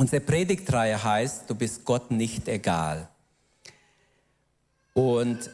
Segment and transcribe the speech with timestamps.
[0.00, 3.06] Unsere Predigtreihe heißt, du bist Gott nicht egal.
[4.94, 5.50] Und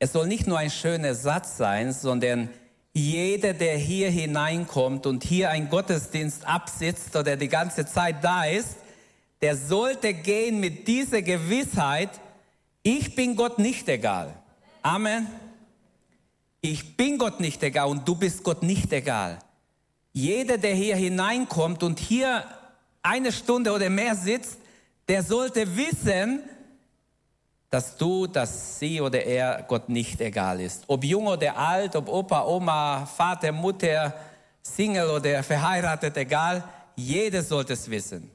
[0.00, 2.48] es soll nicht nur ein schöner Satz sein, sondern
[2.92, 8.78] jeder, der hier hineinkommt und hier ein Gottesdienst absitzt oder die ganze Zeit da ist,
[9.40, 12.10] der sollte gehen mit dieser Gewissheit,
[12.82, 14.34] ich bin Gott nicht egal.
[14.82, 15.28] Amen.
[16.60, 19.38] Ich bin Gott nicht egal und du bist Gott nicht egal.
[20.12, 22.44] Jeder, der hier hineinkommt und hier
[23.02, 24.58] eine Stunde oder mehr sitzt,
[25.08, 26.42] der sollte wissen,
[27.70, 30.84] dass du, dass sie oder er Gott nicht egal ist.
[30.88, 34.12] Ob jung oder alt, ob Opa, Oma, Vater, Mutter,
[34.62, 36.64] Single oder verheiratet, egal,
[36.96, 38.30] jeder sollte es wissen.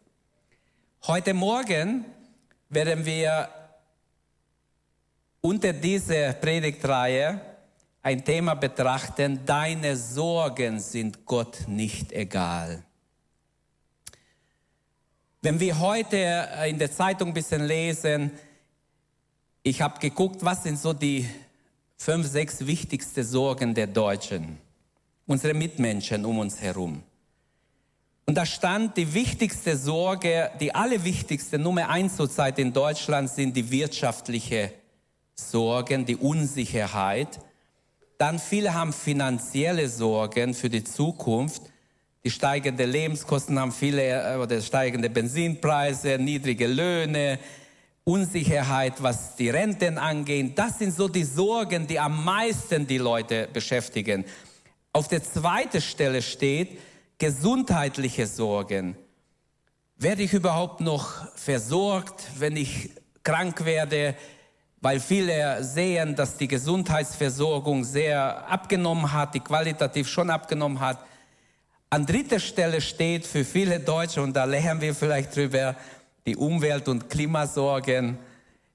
[1.06, 2.06] Heute Morgen
[2.70, 3.50] werden wir
[5.42, 7.40] unter dieser Predigtreihe
[8.02, 12.84] ein Thema betrachten, deine Sorgen sind Gott nicht egal.
[15.46, 18.32] Wenn wir heute in der Zeitung ein bisschen lesen,
[19.62, 21.30] ich habe geguckt, was sind so die
[21.98, 24.58] fünf, sechs wichtigsten Sorgen der Deutschen,
[25.28, 27.04] unsere Mitmenschen um uns herum.
[28.26, 33.70] Und da stand die wichtigste Sorge, die allerwichtigste Nummer eins zurzeit in Deutschland sind die
[33.70, 34.74] wirtschaftliche
[35.36, 37.40] Sorgen, die Unsicherheit.
[38.18, 41.62] Dann viele haben finanzielle Sorgen für die Zukunft.
[42.26, 47.38] Die steigenden Lebenskosten haben viele, äh, oder steigende Benzinpreise, niedrige Löhne,
[48.04, 50.58] Unsicherheit, was die Renten angeht.
[50.58, 54.26] Das sind so die Sorgen, die am meisten die Leute beschäftigen.
[54.92, 56.80] Auf der zweiten Stelle steht
[57.20, 58.98] gesundheitliche Sorgen.
[59.96, 62.90] Werde ich überhaupt noch versorgt, wenn ich
[63.22, 64.16] krank werde?
[64.82, 70.98] Weil viele sehen, dass die Gesundheitsversorgung sehr abgenommen hat, die qualitativ schon abgenommen hat.
[71.96, 75.78] An dritter Stelle steht für viele Deutsche, und da lernen wir vielleicht drüber,
[76.28, 78.18] die Umwelt- und Klimasorgen.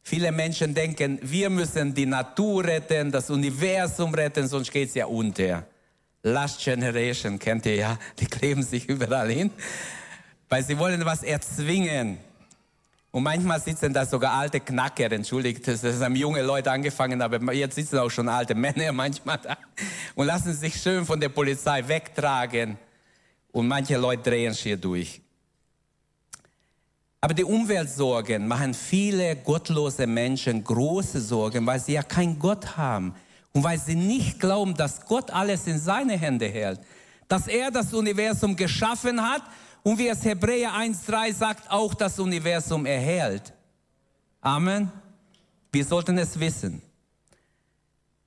[0.02, 5.67] Viele Menschen denken, wir müssen die Natur retten, das Universum retten, sonst geht's ja unter.
[6.22, 9.50] Last Generation kennt ihr ja, die kleben sich überall hin,
[10.48, 12.16] weil sie wollen was erzwingen.
[13.11, 17.74] Und manchmal sitzen da sogar alte Knacker, entschuldigt, das haben junge Leute angefangen, aber jetzt
[17.74, 19.58] sitzen auch schon alte Männer manchmal da
[20.14, 22.78] und lassen sich schön von der Polizei wegtragen.
[23.52, 25.20] Und manche Leute drehen schier durch.
[27.20, 33.14] Aber die Umweltsorgen machen viele gottlose Menschen große Sorgen, weil sie ja keinen Gott haben
[33.52, 36.80] und weil sie nicht glauben, dass Gott alles in seine Hände hält,
[37.28, 39.42] dass er das Universum geschaffen hat
[39.83, 43.52] und wie es Hebräer 1.3 sagt, auch das Universum erhält.
[44.40, 44.90] Amen.
[45.72, 46.80] Wir sollten es wissen.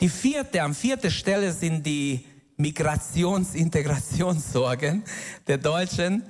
[0.02, 2.26] Die vierte, am vierten Stelle sind die
[2.64, 5.04] Migrations-Integrationssorgen
[5.48, 6.24] der Deutschen.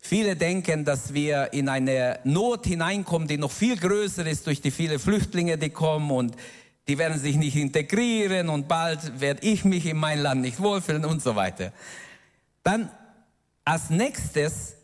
[0.00, 4.72] Viele denken, dass wir in eine Not hineinkommen, die noch viel größer ist durch die
[4.72, 6.34] vielen Flüchtlinge, die kommen und
[6.88, 11.04] die werden sich nicht integrieren und bald werde ich mich in mein Land nicht wohlfühlen
[11.04, 11.72] und so weiter.
[12.64, 12.90] Dann
[13.64, 14.74] als nächstes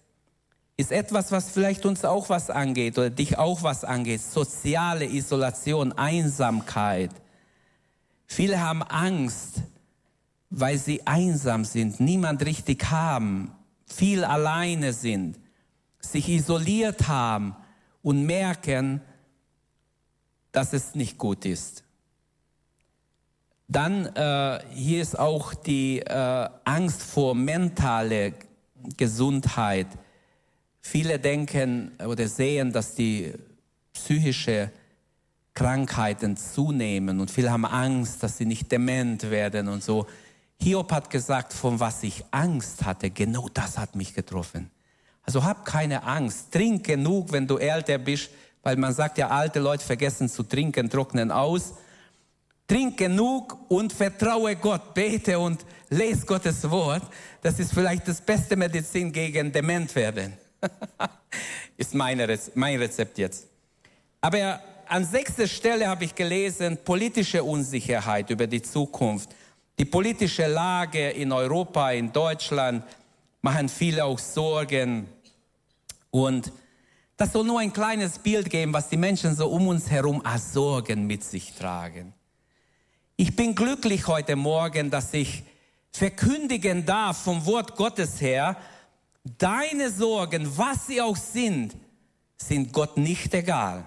[0.77, 5.91] ist etwas, was vielleicht uns auch was angeht oder dich auch was angeht, soziale Isolation,
[5.93, 7.11] Einsamkeit.
[8.27, 9.63] Viele haben Angst,
[10.59, 13.53] weil sie einsam sind, niemand richtig haben,
[13.85, 15.39] viel alleine sind,
[16.01, 17.55] sich isoliert haben
[18.01, 19.03] und merken,
[20.53, 21.85] dass es nicht gut ist.
[23.69, 28.33] Dann äh, hier ist auch die äh, Angst vor mentale
[28.97, 29.89] Gesundheit.
[30.81, 33.35] Viele denken oder sehen, dass die
[33.93, 34.71] psychische
[35.53, 40.07] Krankheiten zunehmen und viele haben Angst, dass sie nicht dement werden und so.
[40.61, 44.71] Hiob hat gesagt, von was ich Angst hatte, genau das hat mich getroffen.
[45.23, 48.31] Also hab keine Angst, trink genug, wenn du älter bist,
[48.63, 51.75] weil man sagt ja, alte Leute vergessen zu trinken, trocknen aus.
[52.69, 57.03] Trink genug und vertraue Gott, bete und lese Gottes Wort.
[57.43, 60.33] Das ist vielleicht das beste Medizin gegen Dement werden.
[61.77, 63.47] ist meine, mein Rezept jetzt.
[64.21, 69.31] Aber an sechster Stelle habe ich gelesen, politische Unsicherheit über die Zukunft.
[69.79, 72.83] Die politische Lage in Europa, in Deutschland
[73.43, 75.07] machen viele auch Sorgen.
[76.11, 76.51] Und
[77.19, 80.53] das soll nur ein kleines Bild geben, was die Menschen so um uns herum als
[80.53, 82.15] Sorgen mit sich tragen.
[83.17, 85.45] Ich bin glücklich heute Morgen, dass ich
[85.93, 88.57] verkündigen darf vom Wort Gottes her,
[89.39, 91.75] deine Sorgen, was sie auch sind,
[92.37, 93.85] sind Gott nicht egal.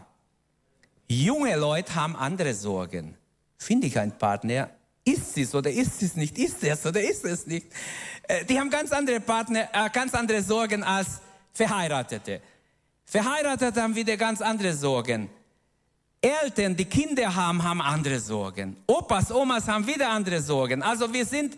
[1.07, 3.15] Junge Leute haben andere Sorgen.
[3.57, 4.69] Finde ich einen Partner,
[5.13, 7.67] ist sie es oder ist sie es nicht, ist es oder ist es nicht.
[8.23, 11.21] Äh, die haben ganz andere Partner, äh, ganz andere Sorgen als
[11.53, 12.41] Verheiratete.
[13.05, 15.29] Verheiratete haben wieder ganz andere Sorgen.
[16.21, 18.75] Eltern, die Kinder haben, haben andere Sorgen.
[18.85, 20.83] Opas, Omas haben wieder andere Sorgen.
[20.83, 21.55] Also wir sind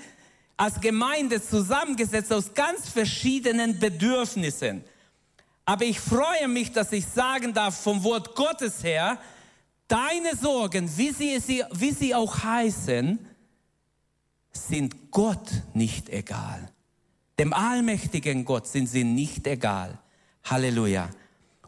[0.55, 4.83] als Gemeinde zusammengesetzt aus ganz verschiedenen Bedürfnissen.
[5.65, 9.17] Aber ich freue mich, dass ich sagen darf vom Wort Gottes her,
[9.87, 13.19] deine Sorgen, wie sie, wie sie auch heißen,
[14.51, 16.69] sind Gott nicht egal.
[17.39, 19.97] Dem allmächtigen Gott sind sie nicht egal.
[20.43, 21.09] Halleluja.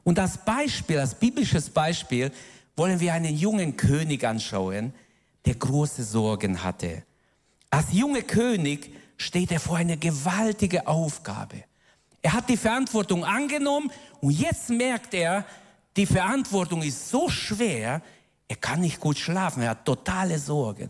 [0.04, 2.32] Und als Beispiel, als biblisches Beispiel,
[2.76, 4.94] wollen wir einen jungen König anschauen,
[5.46, 7.04] der große Sorgen hatte.
[7.70, 11.64] Als junger König steht er vor einer gewaltigen Aufgabe.
[12.22, 13.92] Er hat die Verantwortung angenommen
[14.22, 15.46] und jetzt merkt er,
[15.96, 18.02] die Verantwortung ist so schwer,
[18.48, 20.90] er kann nicht gut schlafen, er hat totale Sorgen.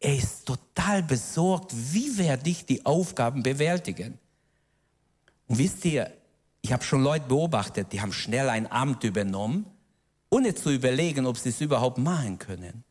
[0.00, 4.18] Er ist total besorgt, wie werde ich die Aufgaben bewältigen.
[5.46, 6.10] Und wisst ihr,
[6.62, 9.66] ich habe schon Leute beobachtet, die haben schnell ein Amt übernommen,
[10.30, 12.82] ohne zu überlegen, ob sie es überhaupt machen können.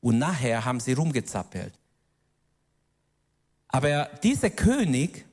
[0.00, 1.74] Und nachher haben sie rumgezappelt.
[3.68, 5.26] Aber dieser König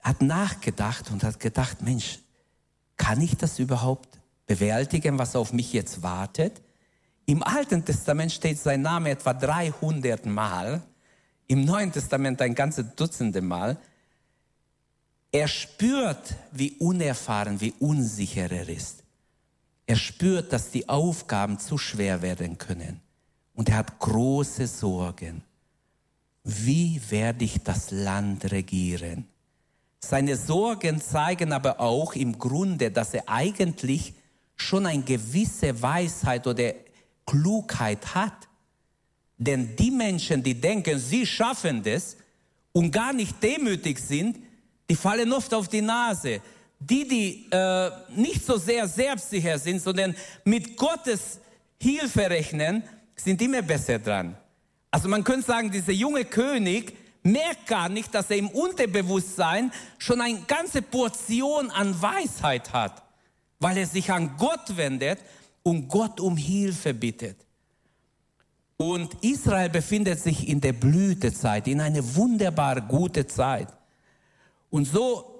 [0.00, 2.20] hat nachgedacht und hat gedacht, Mensch,
[2.96, 6.62] kann ich das überhaupt bewältigen, was auf mich jetzt wartet?
[7.26, 10.82] Im Alten Testament steht sein Name etwa 300 Mal,
[11.46, 13.76] im Neuen Testament ein ganzes Dutzende Mal.
[15.30, 19.02] Er spürt, wie unerfahren, wie unsicher er ist.
[19.86, 23.00] Er spürt, dass die Aufgaben zu schwer werden können.
[23.54, 25.42] Und er hat große Sorgen.
[26.44, 29.26] Wie werde ich das Land regieren?
[29.98, 34.14] Seine Sorgen zeigen aber auch im Grunde, dass er eigentlich
[34.56, 36.72] schon eine gewisse Weisheit oder
[37.26, 38.48] Klugheit hat.
[39.38, 42.16] Denn die Menschen, die denken, sie schaffen das
[42.72, 44.38] und gar nicht demütig sind,
[44.88, 46.40] die fallen oft auf die Nase.
[46.78, 50.14] Die, die äh, nicht so sehr selbstsicher sind, sondern
[50.44, 51.38] mit Gottes
[51.80, 52.82] Hilfe rechnen,
[53.16, 54.36] sind immer besser dran.
[54.90, 60.20] Also man könnte sagen, dieser junge König merkt gar nicht, dass er im Unterbewusstsein schon
[60.20, 63.02] eine ganze Portion an Weisheit hat,
[63.58, 65.18] weil er sich an Gott wendet
[65.62, 67.36] und Gott um Hilfe bittet.
[68.76, 73.68] Und Israel befindet sich in der Blütezeit, in einer wunderbar gute Zeit.
[74.70, 75.32] Und so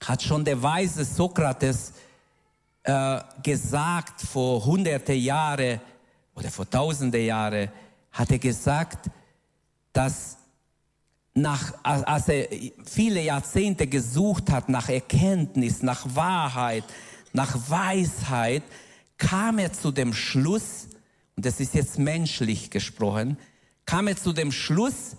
[0.00, 1.92] hat schon der weise Sokrates
[2.82, 5.80] äh, gesagt vor hunderte Jahre
[6.34, 7.70] oder vor tausende Jahre,
[8.10, 9.08] hat er gesagt,
[9.92, 10.38] dass
[11.34, 12.48] nach, als er
[12.84, 16.84] viele Jahrzehnte gesucht hat nach Erkenntnis, nach Wahrheit,
[17.32, 18.62] nach Weisheit,
[19.22, 20.88] kam er zu dem Schluss,
[21.36, 23.38] und das ist jetzt menschlich gesprochen,
[23.86, 25.16] kam er zu dem Schluss,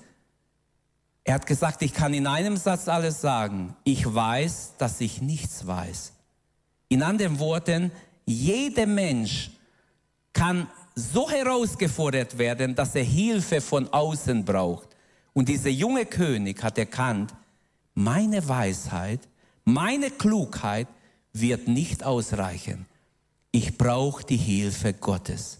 [1.24, 3.78] er hat gesagt, ich kann in einem Satz alles sagen.
[3.86, 6.12] Ich weiß, dass ich nichts weiß.
[6.90, 7.94] In anderen Worten,
[8.26, 9.52] jeder Mensch
[10.34, 14.90] kann so herausgefordert werden, dass er Hilfe von außen braucht.
[15.32, 17.34] Und dieser junge König hat erkannt,
[17.94, 19.22] meine Weisheit,
[19.64, 20.90] meine Klugheit
[21.32, 22.86] wird nicht ausreichen.
[23.56, 25.60] Ich brauche die Hilfe Gottes.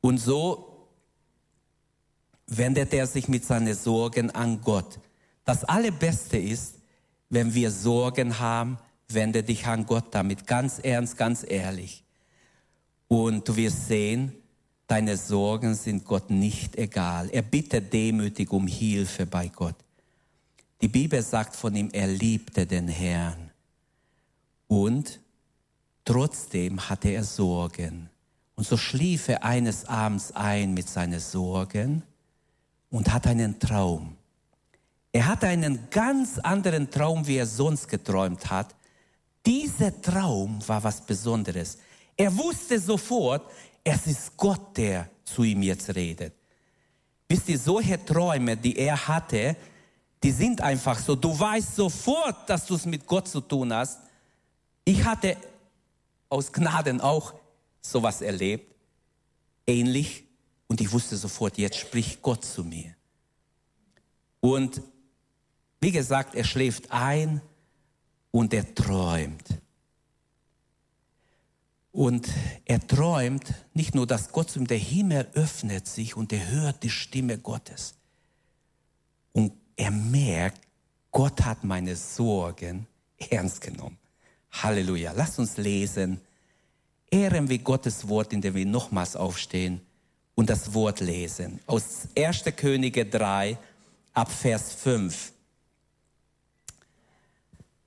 [0.00, 0.88] Und so
[2.46, 4.98] wendet er sich mit seinen Sorgen an Gott.
[5.44, 6.76] Das Allerbeste ist,
[7.28, 12.04] wenn wir Sorgen haben, wende dich an Gott damit ganz ernst, ganz ehrlich.
[13.06, 14.32] Und du wirst sehen,
[14.86, 17.28] deine Sorgen sind Gott nicht egal.
[17.30, 19.76] Er bittet demütig um Hilfe bei Gott.
[20.80, 23.50] Die Bibel sagt von ihm, er liebte den Herrn.
[24.68, 25.20] Und
[26.04, 28.08] trotzdem hatte er Sorgen.
[28.54, 32.02] Und so schlief er eines Abends ein mit seinen Sorgen
[32.90, 34.16] und hat einen Traum.
[35.12, 38.74] Er hatte einen ganz anderen Traum, wie er sonst geträumt hat.
[39.44, 41.78] Dieser Traum war was Besonderes.
[42.16, 43.50] Er wusste sofort,
[43.84, 46.34] es ist Gott, der zu ihm jetzt redet.
[47.28, 49.56] Wisst ihr, solche Träume, die er hatte,
[50.22, 51.16] die sind einfach so.
[51.16, 53.98] Du weißt sofort, dass du es mit Gott zu tun hast.
[54.84, 55.36] Ich hatte
[56.32, 57.34] aus Gnaden auch
[57.82, 58.74] sowas erlebt,
[59.66, 60.24] ähnlich,
[60.66, 62.94] und ich wusste sofort, jetzt spricht Gott zu mir.
[64.40, 64.80] Und
[65.82, 67.42] wie gesagt, er schläft ein
[68.30, 69.44] und er träumt.
[71.90, 72.26] Und
[72.64, 76.90] er träumt nicht nur, dass Gott zum der Himmel öffnet sich und er hört die
[76.90, 77.94] Stimme Gottes.
[79.32, 80.66] Und er merkt,
[81.10, 82.86] Gott hat meine Sorgen
[83.18, 83.98] ernst genommen.
[84.52, 85.12] Halleluja.
[85.12, 86.20] Lasst uns lesen
[87.12, 89.80] ehren wir Gottes Wort, indem wir nochmals aufstehen
[90.34, 91.60] und das Wort lesen.
[91.66, 92.44] Aus 1.
[92.56, 93.56] Könige 3
[94.14, 95.32] ab Vers 5.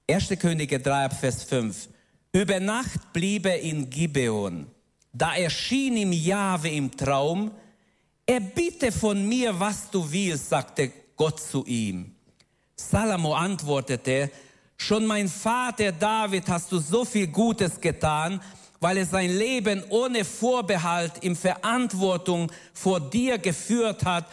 [0.07, 0.29] 1.
[0.39, 1.89] Könige 3 ab Vers 5.
[2.31, 4.67] Über Nacht blieb er in Gibeon.
[5.11, 7.51] Da erschien ihm Jahwe im Traum.
[8.25, 12.13] Erbitte von mir, was du willst, sagte Gott zu ihm.
[12.75, 14.29] Salomo antwortete,
[14.77, 18.41] schon mein Vater David hast du so viel Gutes getan,
[18.79, 24.25] weil er sein Leben ohne Vorbehalt in Verantwortung vor dir geführt hat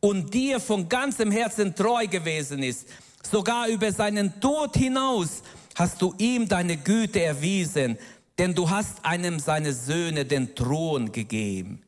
[0.00, 2.86] und dir von ganzem Herzen treu gewesen ist.
[3.30, 5.42] Sogar über seinen Tod hinaus
[5.74, 7.98] hast du ihm deine Güte erwiesen,
[8.38, 11.82] denn du hast einem seiner Söhne den Thron gegeben.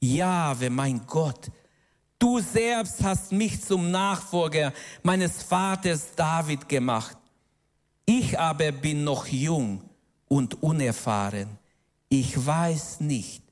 [0.00, 1.50] Jahwe, mein Gott,
[2.18, 7.16] du selbst hast mich zum Nachfolger meines Vaters David gemacht.
[8.06, 9.82] Ich aber bin noch jung
[10.28, 11.48] und unerfahren.
[12.08, 13.42] Ich weiß nicht,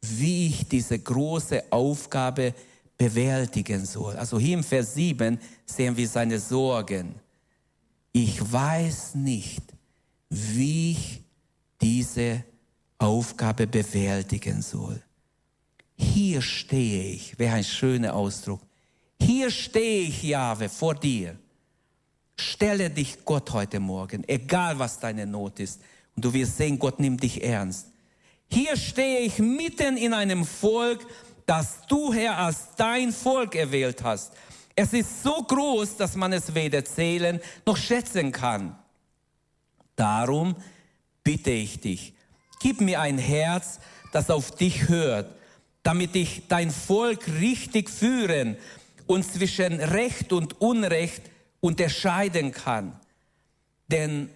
[0.00, 2.54] wie ich diese große Aufgabe
[2.96, 4.16] bewältigen soll.
[4.16, 7.14] Also hier im Vers 7 sehen wir seine Sorgen.
[8.12, 9.62] Ich weiß nicht,
[10.30, 11.20] wie ich
[11.80, 12.44] diese
[12.98, 15.02] Aufgabe bewältigen soll.
[15.96, 18.60] Hier stehe ich, wäre ein schöner Ausdruck.
[19.20, 21.38] Hier stehe ich, Jahwe, vor dir.
[22.38, 25.80] Stelle dich Gott heute Morgen, egal was deine Not ist.
[26.14, 27.88] Und du wirst sehen, Gott nimmt dich ernst.
[28.48, 31.06] Hier stehe ich mitten in einem Volk,
[31.46, 34.32] das du, Herr, als dein Volk erwählt hast.
[34.74, 38.78] Es ist so groß, dass man es weder zählen noch schätzen kann.
[39.96, 40.54] Darum
[41.24, 42.12] bitte ich dich,
[42.60, 43.80] gib mir ein Herz,
[44.12, 45.34] das auf dich hört,
[45.82, 48.56] damit ich dein Volk richtig führen
[49.06, 51.22] und zwischen Recht und Unrecht
[51.60, 52.98] unterscheiden kann.
[53.88, 54.30] Denn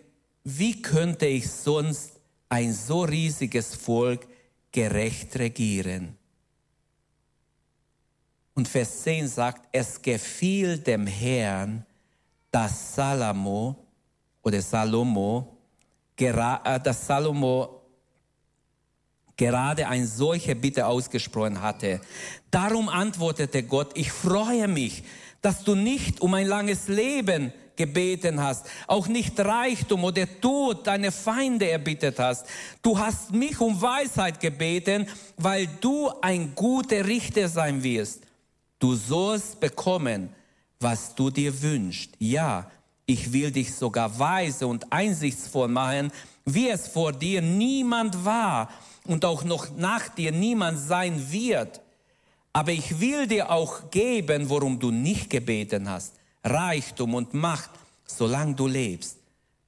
[0.45, 4.27] wie könnte ich sonst ein so riesiges Volk
[4.73, 6.17] gerecht regieren?
[8.55, 11.87] Und Vers 10 sagt, es gefiel dem Herrn,
[12.51, 13.77] dass Salomo
[14.43, 15.57] oder Salomo
[16.21, 17.81] äh, dass Salomo
[19.37, 22.01] gerade eine solche Bitte ausgesprochen hatte.
[22.51, 25.03] Darum antwortete Gott, ich freue mich,
[25.43, 31.11] dass du nicht um ein langes Leben gebeten hast, auch nicht Reichtum oder Tod deine
[31.11, 32.47] Feinde erbittet hast.
[32.83, 35.07] Du hast mich um Weisheit gebeten,
[35.39, 38.23] weil du ein guter Richter sein wirst.
[38.79, 40.29] Du sollst bekommen,
[40.79, 42.11] was du dir wünschst.
[42.19, 42.71] Ja,
[43.07, 46.13] ich will dich sogar weise und einsichtsvoll machen,
[46.45, 48.71] wie es vor dir niemand war
[49.07, 51.81] und auch noch nach dir niemand sein wird.
[52.53, 56.15] Aber ich will dir auch geben, worum du nicht gebeten hast.
[56.43, 57.71] Reichtum und Macht,
[58.05, 59.19] solange du lebst.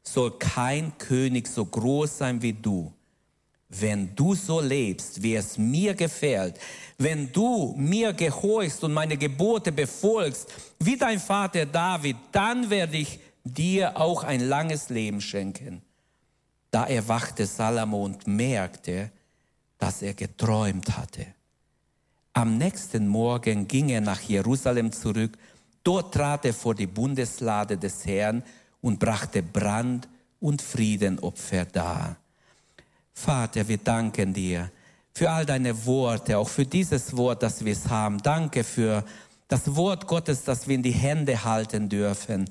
[0.03, 2.93] Soll kein König so groß sein wie du.
[3.69, 6.59] Wenn du so lebst, wie es mir gefällt,
[6.99, 13.19] wenn du mir gehorchst und meine Gebote befolgst, wie dein Vater David, dann werde ich
[13.45, 15.83] dir auch ein langes Leben schenken.
[16.71, 19.11] Da erwachte Salomo und merkte,
[19.79, 21.27] dass er geträumt hatte.
[22.35, 25.37] Am nächsten Morgen ging er nach Jerusalem zurück.
[25.85, 28.43] Dort trat er vor die Bundeslade des Herrn
[28.81, 30.09] und brachte Brand-
[30.41, 32.17] und Friedenopfer dar.
[33.12, 34.71] Vater, wir danken dir
[35.15, 38.19] für all deine Worte, auch für dieses Wort, das wir es haben.
[38.23, 39.05] Danke für
[39.49, 42.49] das Wort Gottes, das wir in die Hände halten dürfen.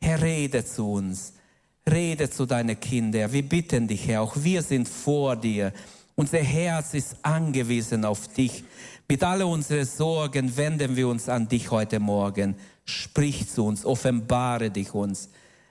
[0.00, 1.34] Herr, rede zu uns.
[1.88, 3.32] Rede zu deinen Kindern.
[3.32, 5.72] Wir bitten dich, Herr, auch wir sind vor dir.
[6.16, 8.64] Unser Herz ist angewiesen auf dich.
[9.10, 12.54] Mit all unseren Sorgen wenden wir uns an dich heute Morgen.
[12.84, 15.30] Sprich zu uns, offenbare dich uns.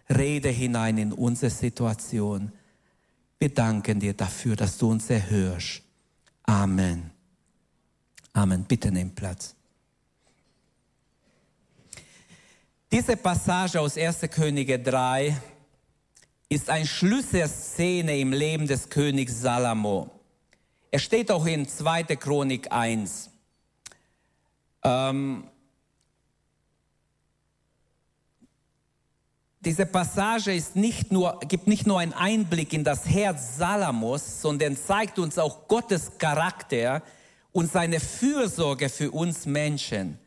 [0.09, 2.51] Rede hinein in unsere Situation.
[3.39, 5.83] Wir danken dir dafür, dass du uns erhörst.
[6.43, 7.11] Amen.
[8.33, 8.65] Amen.
[8.65, 9.55] Bitte nimm Platz.
[12.91, 14.19] Diese Passage aus 1.
[14.31, 15.33] Könige 3
[16.49, 20.18] ist eine Schlüsselszene im Leben des Königs Salomo.
[20.91, 22.03] Er steht auch in 2.
[22.15, 23.29] Chronik 1.
[24.83, 25.43] Ähm,
[29.59, 34.75] diese Passage ist nicht nur, gibt nicht nur einen Einblick in das Herz Salamos, sondern
[34.75, 37.03] zeigt uns auch Gottes Charakter
[37.51, 40.17] und seine Fürsorge für uns Menschen.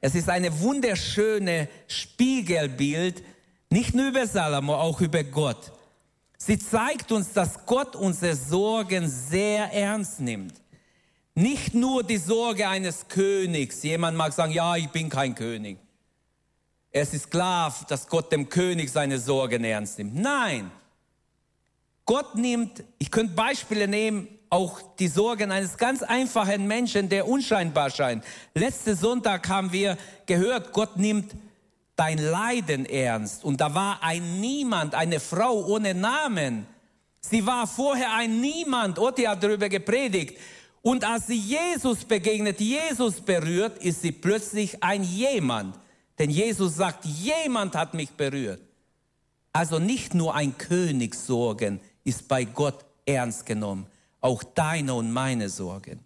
[0.00, 3.24] Es ist eine wunderschöne Spiegelbild,
[3.70, 5.72] nicht nur über Salomo, auch über Gott.
[6.38, 10.54] Sie zeigt uns, dass Gott unsere Sorgen sehr ernst nimmt.
[11.34, 13.82] Nicht nur die Sorge eines Königs.
[13.82, 15.78] Jemand mag sagen, ja, ich bin kein König.
[16.90, 20.14] Es ist klar, dass Gott dem König seine Sorgen ernst nimmt.
[20.14, 20.70] Nein.
[22.06, 27.90] Gott nimmt, ich könnte Beispiele nehmen, auch die Sorgen eines ganz einfachen Menschen, der unscheinbar
[27.90, 28.24] scheint.
[28.54, 31.34] Letzten Sonntag haben wir gehört, Gott nimmt
[31.96, 33.42] dein Leiden ernst.
[33.42, 36.66] Und da war ein Niemand, eine Frau ohne Namen.
[37.20, 38.98] Sie war vorher ein Niemand.
[38.98, 40.38] Otti hat darüber gepredigt.
[40.82, 45.76] Und als sie Jesus begegnet, Jesus berührt, ist sie plötzlich ein Jemand.
[46.18, 48.60] Denn Jesus sagt, jemand hat mich berührt.
[49.52, 53.86] Also nicht nur ein König Sorgen ist bei Gott ernst genommen,
[54.20, 56.00] auch deine und meine Sorgen.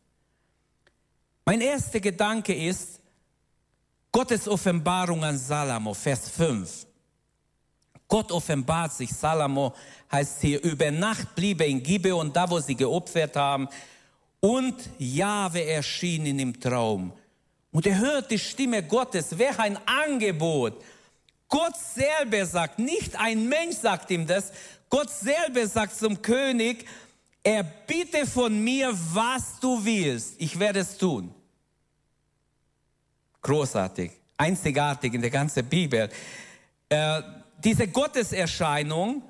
[1.45, 3.00] Mein erster Gedanke ist
[4.13, 6.87] Gottes Offenbarung an Salomo, Vers 5.
[8.09, 9.73] Gott offenbart sich, Salomo
[10.11, 13.69] heißt hier, über Nacht blieb er in Gibeon, da wo sie geopfert haben,
[14.41, 17.13] und Jahwe erschien in im Traum.
[17.71, 19.39] Und er hört die Stimme Gottes.
[19.39, 20.83] Wäre ein Angebot.
[21.49, 24.51] Gott selber sagt, nicht ein Mensch sagt ihm das.
[24.89, 26.85] Gott selber sagt zum König,
[27.45, 30.35] er bitte von mir, was du willst.
[30.39, 31.33] Ich werde es tun.
[33.43, 36.09] Großartig, einzigartig in der ganzen Bibel.
[36.89, 37.23] Äh,
[37.63, 39.23] diese Gotteserscheinung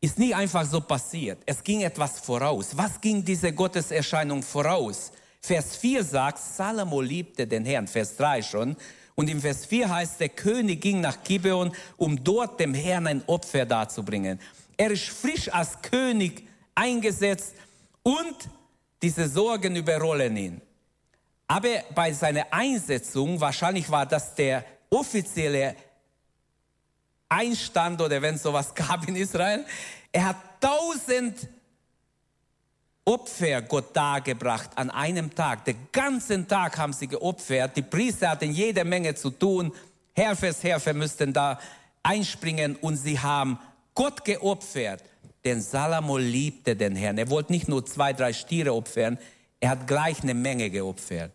[0.00, 1.38] ist nie einfach so passiert.
[1.46, 2.76] Es ging etwas voraus.
[2.76, 5.10] Was ging diese Gotteserscheinung voraus?
[5.40, 8.76] Vers 4 sagt, Salomo liebte den Herrn, Vers 3 schon.
[9.14, 13.22] Und im Vers 4 heißt, der König ging nach Gibeon, um dort dem Herrn ein
[13.26, 14.40] Opfer darzubringen.
[14.76, 17.54] Er ist frisch als König eingesetzt
[18.02, 18.36] und
[19.02, 20.60] diese Sorgen überrollen ihn.
[21.46, 25.76] Aber bei seiner Einsetzung, wahrscheinlich war das der offizielle
[27.28, 29.64] Einstand oder wenn es sowas gab in Israel.
[30.12, 31.48] Er hat tausend
[33.06, 35.66] Opfer Gott dargebracht an einem Tag.
[35.66, 37.76] Den ganzen Tag haben sie geopfert.
[37.76, 39.72] Die Priester hatten jede Menge zu tun.
[40.14, 41.58] Herfes, Herfe müssten da
[42.02, 43.58] einspringen und sie haben
[43.94, 45.02] Gott geopfert.
[45.44, 47.18] Denn Salomo liebte den Herrn.
[47.18, 49.18] Er wollte nicht nur zwei, drei Stiere opfern,
[49.64, 51.32] er hat gleich eine Menge geopfert.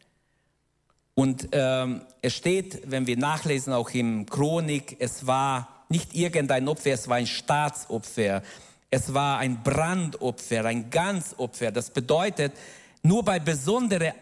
[1.16, 6.92] Und ähm, es steht, wenn wir nachlesen, auch im Chronik, es war nicht irgendein Opfer,
[6.92, 8.44] es war ein Staatsopfer.
[8.92, 11.72] Es war ein Brandopfer, ein Ganzopfer.
[11.72, 12.54] Das bedeutet,
[13.02, 14.14] nur bei besonderen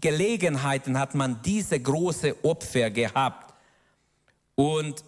[0.00, 3.52] Gelegenheiten hat man diese große Opfer gehabt.
[4.54, 5.04] Und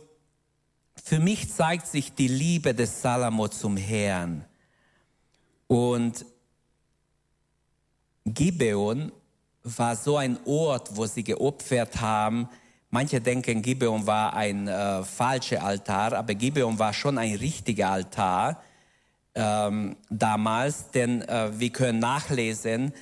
[1.02, 4.44] für mich zeigt sich die Liebe des Salomo zum Herrn.
[5.68, 6.26] Und
[8.24, 9.12] Gibeon
[9.64, 12.48] war so ein Ort, wo sie geopfert haben,
[12.94, 18.62] Manche denken, Gibeon war ein äh, falscher Altar, aber Gibeon war schon ein richtiger Altar
[19.34, 22.92] ähm, damals, denn äh, wir können nachlesen,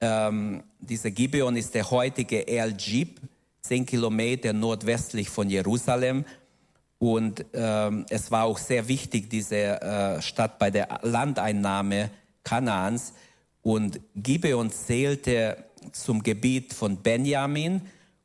[0.00, 3.20] ähm, dieser Gibeon ist der heutige El Jib,
[3.60, 6.24] zehn Kilometer nordwestlich von Jerusalem.
[6.98, 12.10] Und ähm, es war auch sehr wichtig, diese äh, Stadt bei der Landeinnahme
[12.42, 13.12] Kanaans.
[13.68, 17.82] Und Gibeon zählte zum Gebiet von Benjamin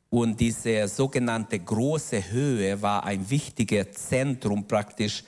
[0.08, 5.22] und diese sogenannte große Höhe war ein wichtiges Zentrum praktisch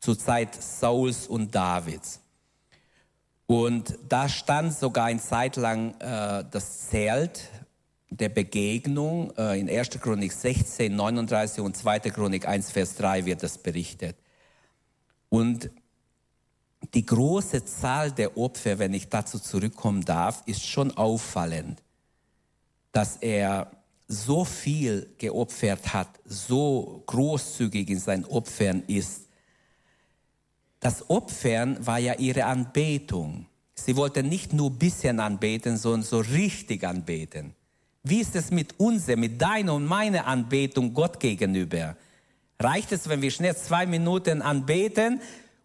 [0.00, 2.18] zur Zeit Sauls und Davids.
[3.46, 7.48] Und da stand sogar eine Zeit lang äh, das Zelt
[8.10, 9.32] der Begegnung.
[9.38, 9.90] Äh, in 1.
[10.00, 12.00] Chronik 16, 39 und 2.
[12.00, 14.16] Chronik 1, Vers 3 wird das berichtet.
[15.28, 15.70] Und
[16.92, 21.82] die große Zahl der Opfer, wenn ich dazu zurückkommen darf, ist schon auffallend,
[22.92, 23.70] dass er
[24.06, 29.22] so viel geopfert hat, so großzügig in seinen Opfern ist.
[30.80, 33.46] Das Opfern war ja ihre Anbetung.
[33.74, 37.54] Sie wollten nicht nur ein bisschen anbeten, sondern so richtig anbeten.
[38.02, 41.96] Wie ist es mit unserer, mit deiner und meiner Anbetung Gott gegenüber?
[42.60, 45.20] Reicht es, wenn wir schnell zwei Minuten anbeten?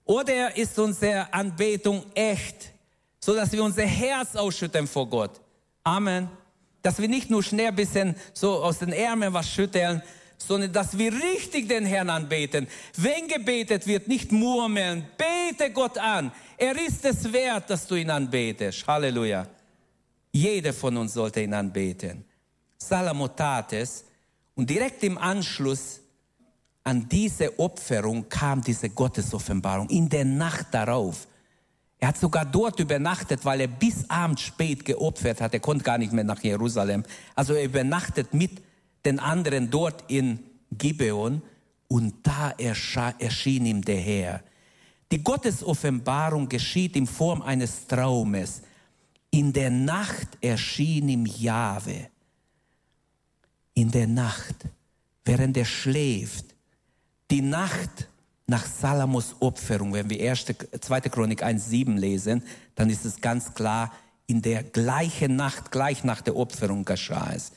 [0.10, 2.72] Oder ist unsere Anbetung echt,
[3.20, 5.40] so dass wir unser Herz ausschütten vor Gott?
[5.84, 6.30] Amen
[6.82, 10.02] dass wir nicht nur schnell ein bisschen so aus den Ärmeln was schütteln,
[10.38, 12.68] sondern dass wir richtig den Herrn anbeten.
[12.96, 16.32] Wenn gebetet wird, nicht murmeln, bete Gott an.
[16.58, 18.88] Er ist es wert, dass du ihn anbetest.
[18.88, 19.48] Halleluja.
[20.32, 22.24] Jeder von uns sollte ihn anbeten.
[22.78, 24.06] Salomo tat es
[24.56, 26.00] und direkt im Anschluss
[26.90, 31.28] an diese Opferung kam diese Gottesoffenbarung in der Nacht darauf.
[32.00, 35.54] Er hat sogar dort übernachtet, weil er bis abends spät geopfert hat.
[35.54, 37.04] Er konnte gar nicht mehr nach Jerusalem.
[37.36, 38.64] Also er übernachtet mit
[39.06, 40.40] den anderen dort in
[40.72, 41.44] Gibeon
[41.88, 44.42] und da erschien ihm der Herr.
[45.12, 48.64] Die Gottesoffenbarung geschieht in Form eines Traumes.
[49.30, 52.10] In der Nacht erschien ihm Jahwe.
[53.76, 54.56] In der Nacht,
[55.24, 56.56] während er schläft.
[57.32, 58.08] Die Nacht
[58.48, 60.46] nach Salamos Opferung, wenn wir 1.
[60.82, 61.02] 2.
[61.02, 62.44] Chronik 1,7 lesen,
[62.76, 63.94] dann ist es ganz klar,
[64.26, 67.52] in der gleichen Nacht, gleich nach der Opferung geschah es.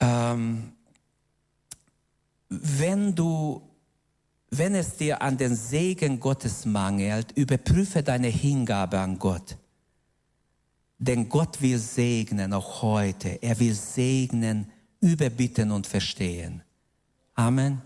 [0.00, 0.72] Ähm,
[2.48, 3.62] wenn du,
[4.50, 9.56] wenn es dir an den Segen Gottes mangelt, überprüfe deine Hingabe an Gott.
[10.98, 13.42] Denn Gott will segnen, auch heute.
[13.42, 16.62] Er will segnen, überbitten und verstehen.
[17.34, 17.82] Amen.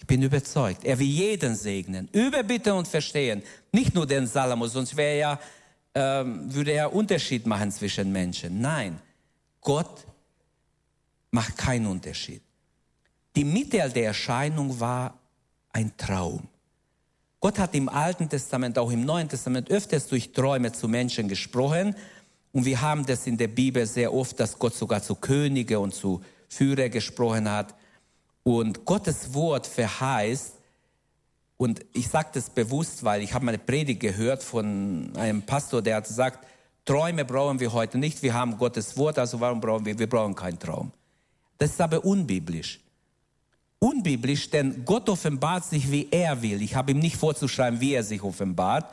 [0.00, 0.84] Ich bin überzeugt.
[0.84, 3.42] Er will jeden segnen, überbitten und verstehen.
[3.70, 5.40] Nicht nur den Salomo, sonst wäre ja,
[5.94, 8.60] ähm, würde er Unterschied machen zwischen Menschen.
[8.60, 8.98] Nein,
[9.60, 10.06] Gott
[11.30, 12.42] macht keinen Unterschied.
[13.36, 15.14] Die Mitte der Erscheinung war
[15.72, 16.48] ein Traum.
[17.38, 21.94] Gott hat im Alten Testament, auch im Neuen Testament öfters durch Träume zu Menschen gesprochen.
[22.52, 25.94] Und wir haben das in der Bibel sehr oft, dass Gott sogar zu Könige und
[25.94, 27.74] zu Führer gesprochen hat.
[28.42, 30.54] Und Gottes Wort verheißt,
[31.56, 35.96] und ich sage das bewusst, weil ich habe meine Predigt gehört von einem Pastor, der
[35.96, 36.46] hat gesagt,
[36.86, 40.34] Träume brauchen wir heute nicht, wir haben Gottes Wort, also warum brauchen wir, wir brauchen
[40.34, 40.90] keinen Traum.
[41.58, 42.80] Das ist aber unbiblisch.
[43.78, 46.62] Unbiblisch, denn Gott offenbart sich, wie er will.
[46.62, 48.90] Ich habe ihm nicht vorzuschreiben, wie er sich offenbart.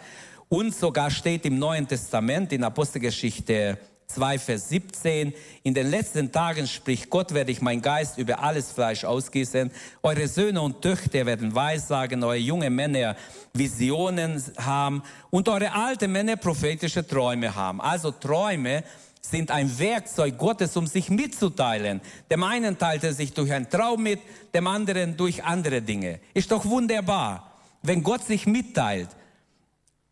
[0.49, 3.77] Und sogar steht im Neuen Testament in Apostelgeschichte
[4.17, 5.33] 2, Vers 17.
[5.63, 9.69] In den letzten Tagen spricht Gott, werde ich mein Geist über alles Fleisch ausgießen.
[10.01, 13.15] Eure Söhne und Töchter werden Weissagen, eure junge Männer
[13.53, 17.79] Visionen haben und eure alten Männer prophetische Träume haben.
[17.79, 18.83] Also Träume
[19.21, 22.01] sind ein Werkzeug Gottes, um sich mitzuteilen.
[22.31, 24.21] Dem einen teilt er sich durch einen Traum mit,
[24.53, 26.21] dem anderen durch andere Dinge.
[26.33, 27.51] Ist doch wunderbar,
[27.83, 29.09] wenn Gott sich mitteilt.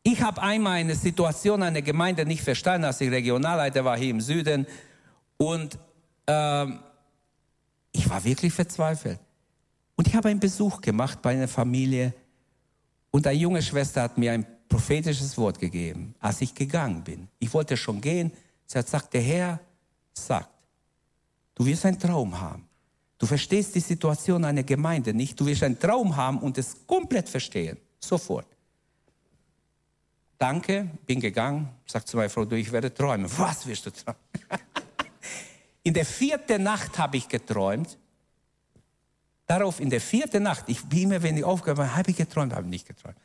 [0.08, 4.22] Ich habe einmal eine Situation einer Gemeinde nicht verstanden, als ich Regionalleiter war hier im
[4.22, 4.68] Süden.
[5.38, 5.80] Und
[6.28, 6.80] ähm,
[7.92, 9.20] ich war wirklich verzweifelt.
[9.96, 12.14] Und ich habe einen Besuch gemacht bei einer Familie.
[13.10, 17.28] Und eine junge Schwester hat mir ein prophetisches Wort gegeben, als ich gegangen bin.
[17.40, 18.32] Ich wollte schon gehen.
[18.68, 19.60] Sie hat gesagt, der Herr
[20.14, 20.52] sagt,
[21.56, 22.68] du wirst einen Traum haben.
[23.18, 25.40] Du verstehst die Situation einer Gemeinde nicht.
[25.40, 27.78] Du wirst einen Traum haben und es komplett verstehen.
[28.00, 28.55] Sofort
[30.38, 33.30] danke, bin gegangen, sagt zu meiner Frau, du, ich werde träumen.
[33.38, 34.20] Was wirst du träumen?
[35.84, 37.98] in der vierten Nacht habe ich geträumt.
[39.48, 42.54] Darauf in der vierten Nacht, ich bin immer, wenn ich aufgehört habe, habe ich geträumt,
[42.54, 43.18] habe ich nicht geträumt.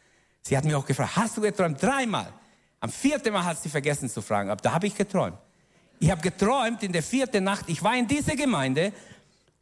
[0.42, 1.83] Sie hat mich auch gefragt, hast du geträumt?
[1.83, 2.33] Dreimal.
[2.81, 5.37] Am vierten Mal hat sie vergessen zu fragen, aber da habe ich geträumt.
[5.99, 8.92] Ich habe geträumt in der vierten Nacht, ich war in dieser Gemeinde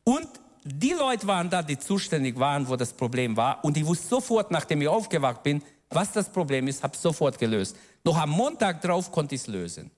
[0.04, 0.28] und
[0.64, 3.64] die Leute waren da, die zuständig waren, wo das Problem war.
[3.64, 7.76] Und ich wusste sofort, nachdem ich aufgewacht bin, was das Problem ist, habe sofort gelöst.
[8.04, 9.90] Noch am Montag drauf konnte ich es lösen.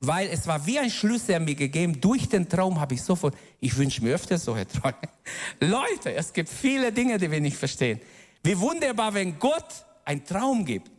[0.00, 3.76] Weil es war wie ein Schlüssel mir gegeben, durch den Traum habe ich sofort, ich
[3.76, 4.96] wünsche mir öfter solche Träume.
[5.60, 8.00] Leute, es gibt viele Dinge, die wir nicht verstehen.
[8.42, 10.90] Wie wunderbar, wenn Gott einen Traum gibt.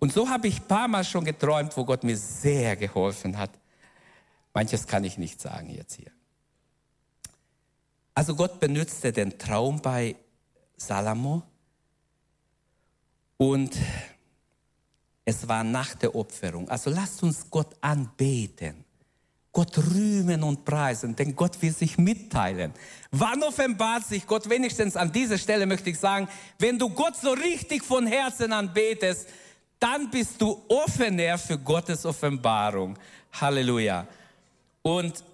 [0.00, 3.50] Und so habe ich ein paar Mal schon geträumt, wo Gott mir sehr geholfen hat.
[4.52, 6.10] Manches kann ich nicht sagen jetzt hier.
[8.14, 10.16] Also Gott benutzte den Traum bei
[10.78, 11.42] Salomo.
[13.36, 13.76] Und
[15.24, 16.68] es war nach der Opferung.
[16.70, 18.84] Also lasst uns Gott anbeten.
[19.52, 22.72] Gott rühmen und preisen, denn Gott will sich mitteilen.
[23.10, 24.48] Wann offenbart sich Gott?
[24.48, 29.28] Wenigstens an dieser Stelle möchte ich sagen, wenn du Gott so richtig von Herzen anbetest,
[29.80, 32.98] dann bist du offener für Gottes Offenbarung.
[33.32, 34.06] Halleluja.
[34.82, 35.24] Und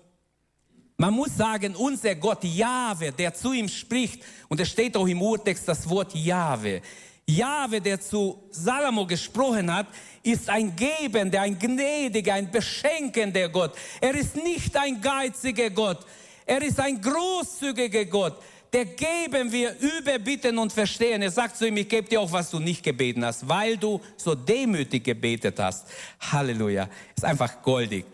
[0.97, 5.21] man muss sagen, unser Gott Jahwe, der zu ihm spricht, und es steht auch im
[5.21, 6.83] Urtext das Wort Jahwe.
[7.27, 9.87] Jahwe, der zu Salomo gesprochen hat,
[10.23, 13.73] ist ein gebender, ein gnädiger, ein beschenkender Gott.
[14.01, 16.01] Er ist nicht ein geiziger Gott.
[16.47, 18.37] Er ist ein großzügiger Gott.
[18.73, 21.23] Der geben wir überbitten und verstehen.
[21.23, 24.01] Er sagt zu ihm, ich gebe dir auch, was du nicht gebeten hast, weil du
[24.17, 25.87] so demütig gebetet hast.
[26.21, 26.89] Halleluja.
[27.17, 28.05] Ist einfach goldig.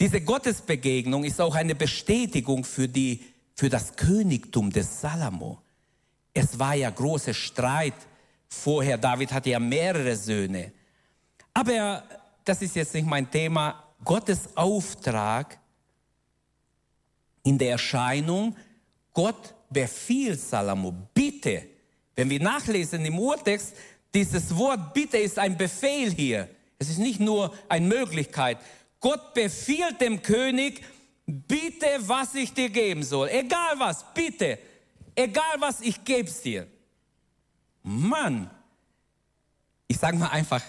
[0.00, 3.22] Diese Gottesbegegnung ist auch eine Bestätigung für, die,
[3.54, 5.60] für das Königtum des Salomo.
[6.32, 7.94] Es war ja großer Streit
[8.48, 8.96] vorher.
[8.96, 10.72] David hatte ja mehrere Söhne.
[11.52, 12.02] Aber
[12.44, 13.84] das ist jetzt nicht mein Thema.
[14.02, 15.58] Gottes Auftrag
[17.42, 18.56] in der Erscheinung,
[19.12, 21.66] Gott befiehlt Salomo, bitte.
[22.14, 23.74] Wenn wir nachlesen im Urtext,
[24.14, 26.48] dieses Wort bitte ist ein Befehl hier.
[26.78, 28.56] Es ist nicht nur eine Möglichkeit.
[29.00, 30.84] Gott befiehlt dem König,
[31.26, 33.28] bitte, was ich dir geben soll.
[33.30, 34.58] Egal was, bitte.
[35.14, 36.66] Egal was, ich geb's dir.
[37.82, 38.50] Mann,
[39.88, 40.62] ich sage mal einfach,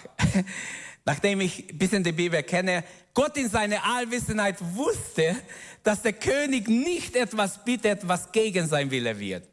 [1.04, 5.36] nachdem ich ein bisschen die Bibel kenne, Gott in seiner Allwissenheit wusste,
[5.82, 9.46] dass der König nicht etwas bittet, was gegen sein Wille wird.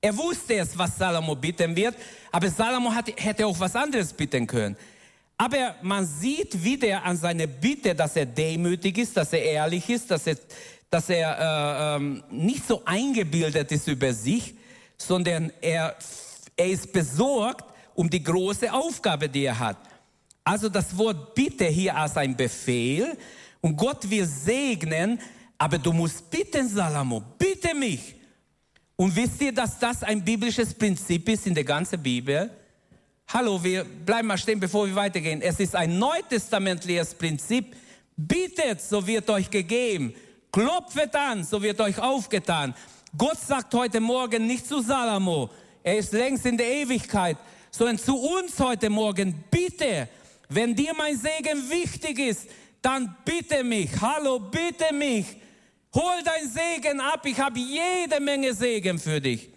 [0.00, 1.96] Er wusste es, was Salomo bitten wird,
[2.30, 4.76] aber Salomo hätte auch was anderes bitten können.
[5.36, 10.10] Aber man sieht wieder an seiner Bitte, dass er demütig ist, dass er ehrlich ist,
[10.10, 10.36] dass er,
[10.90, 14.54] dass er äh, ähm, nicht so eingebildet ist über sich,
[14.96, 15.96] sondern er,
[16.56, 19.78] er ist besorgt um die große Aufgabe, die er hat.
[20.44, 23.16] Also das Wort Bitte hier als ein Befehl
[23.60, 25.18] und Gott will segnen,
[25.58, 28.14] aber du musst bitten, Salomo, bitte mich.
[28.96, 32.50] Und wisst ihr, dass das ein biblisches Prinzip ist in der ganzen Bibel?
[33.28, 35.42] Hallo, wir bleiben mal stehen, bevor wir weitergehen.
[35.42, 37.74] Es ist ein neutestamentliches Prinzip.
[38.16, 40.14] Bittet, so wird euch gegeben.
[40.52, 42.74] Klopfet an, so wird euch aufgetan.
[43.16, 45.50] Gott sagt heute Morgen nicht zu Salomo,
[45.82, 47.36] er ist längst in der Ewigkeit,
[47.70, 50.08] sondern zu uns heute Morgen, bitte,
[50.48, 52.48] wenn dir mein Segen wichtig ist,
[52.80, 53.90] dann bitte mich.
[54.00, 55.26] Hallo, bitte mich.
[55.94, 57.24] Hol dein Segen ab.
[57.24, 59.50] Ich habe jede Menge Segen für dich.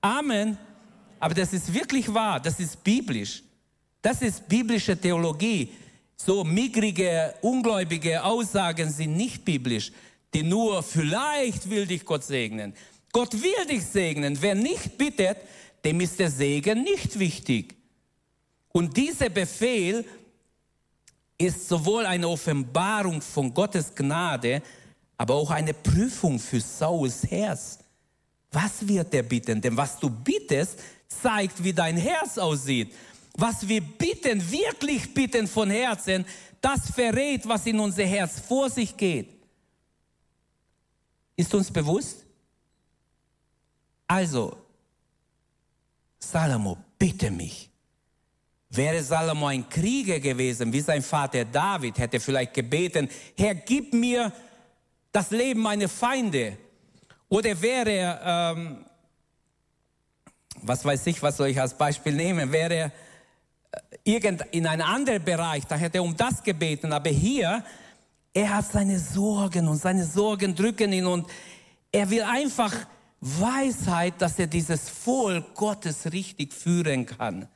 [0.00, 0.58] Amen.
[1.18, 2.40] Aber das ist wirklich wahr.
[2.40, 3.42] Das ist biblisch.
[4.02, 5.70] Das ist biblische Theologie.
[6.16, 9.92] So mickrige, ungläubige Aussagen sind nicht biblisch,
[10.32, 12.74] die nur vielleicht will dich Gott segnen.
[13.12, 14.36] Gott will dich segnen.
[14.40, 15.38] Wer nicht bittet,
[15.84, 17.74] dem ist der Segen nicht wichtig.
[18.72, 20.04] Und dieser Befehl
[21.38, 24.62] ist sowohl eine Offenbarung von Gottes Gnade,
[25.16, 27.78] aber auch eine Prüfung für Sauls Herz.
[28.52, 29.60] Was wird er bitten?
[29.60, 32.94] Denn was du bittest, zeigt, wie dein Herz aussieht.
[33.36, 36.24] Was wir bitten, wirklich bitten von Herzen,
[36.60, 39.28] das verrät, was in unser Herz vor sich geht.
[41.36, 42.24] Ist uns bewusst?
[44.06, 44.56] Also,
[46.18, 47.68] Salomo, bitte mich.
[48.70, 54.32] Wäre Salomo ein Krieger gewesen, wie sein Vater David, hätte vielleicht gebeten, Herr, gib mir
[55.12, 56.58] das Leben meiner Feinde.
[57.28, 58.84] Oder wäre er, ähm,
[60.62, 62.92] was weiß ich, was soll ich als Beispiel nehmen, wäre
[63.72, 67.62] äh, irgend in einem anderen Bereich, da hätte er um das gebeten, aber hier,
[68.32, 71.26] er hat seine Sorgen und seine Sorgen drücken ihn und
[71.92, 72.74] er will einfach
[73.20, 77.48] Weisheit, dass er dieses Volk Gottes richtig führen kann.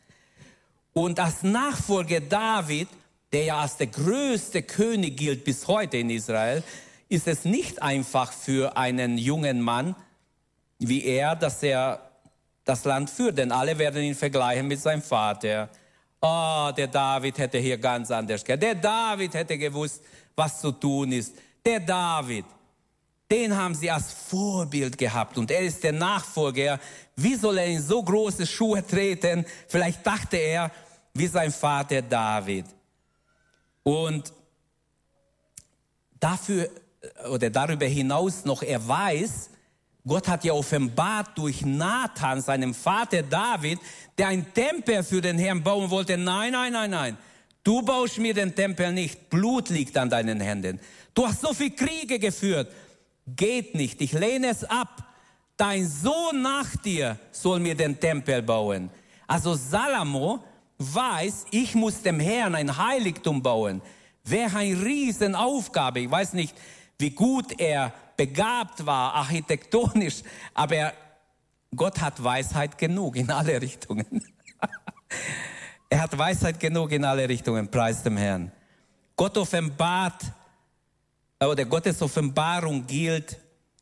[0.92, 2.88] Und als Nachfolger David,
[3.32, 6.62] der ja als der größte König gilt bis heute in Israel,
[7.08, 9.94] ist es nicht einfach für einen jungen Mann
[10.80, 12.09] wie er, dass er
[12.70, 15.68] das Land führt, denn alle werden ihn vergleichen mit seinem Vater.
[16.22, 18.62] Oh, der David hätte hier ganz anders gehört.
[18.62, 20.02] Der David hätte gewusst,
[20.36, 21.34] was zu tun ist.
[21.66, 22.44] Der David,
[23.30, 26.78] den haben sie als Vorbild gehabt und er ist der Nachfolger.
[27.16, 29.44] Wie soll er in so große Schuhe treten?
[29.66, 30.70] Vielleicht dachte er,
[31.12, 32.66] wie sein Vater David.
[33.82, 34.32] Und
[36.20, 36.70] dafür
[37.28, 39.49] oder darüber hinaus noch, er weiß,
[40.10, 43.78] Gott hat ja offenbart durch Nathan, seinem Vater David,
[44.18, 46.18] der ein Tempel für den Herrn bauen wollte.
[46.18, 47.18] Nein, nein, nein, nein.
[47.64, 49.30] Du baust mir den Tempel nicht.
[49.30, 50.80] Blut liegt an deinen Händen.
[51.14, 52.68] Du hast so viel Kriege geführt
[53.36, 55.04] geht nicht, ich lehne es ab.
[55.56, 58.90] Dein Sohn nach dir soll mir den Tempel bauen.
[59.26, 60.42] Also Salomo
[60.78, 63.82] weiß, ich muss dem Herrn ein Heiligtum bauen.
[64.24, 66.00] Wäre eine Riesenaufgabe.
[66.00, 66.54] Ich weiß nicht,
[67.00, 70.22] wie gut er begabt war, architektonisch,
[70.54, 70.92] aber
[71.74, 74.22] Gott hat Weisheit genug in alle Richtungen.
[75.88, 78.52] er hat Weisheit genug in alle Richtungen, preis dem Herrn.
[79.16, 80.22] Gott offenbart
[81.40, 83.38] oder Gottes Offenbarung gilt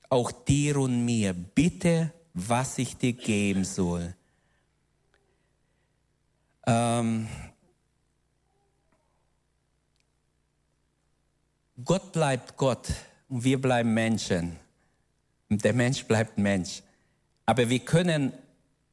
[0.08, 1.32] auch dir und mir.
[1.32, 4.14] Bitte, was ich dir geben soll.
[6.66, 7.28] Ähm,
[11.84, 12.88] Gott bleibt Gott
[13.28, 14.56] und wir bleiben Menschen.
[15.50, 16.82] Und der Mensch bleibt Mensch.
[17.46, 18.32] Aber wir können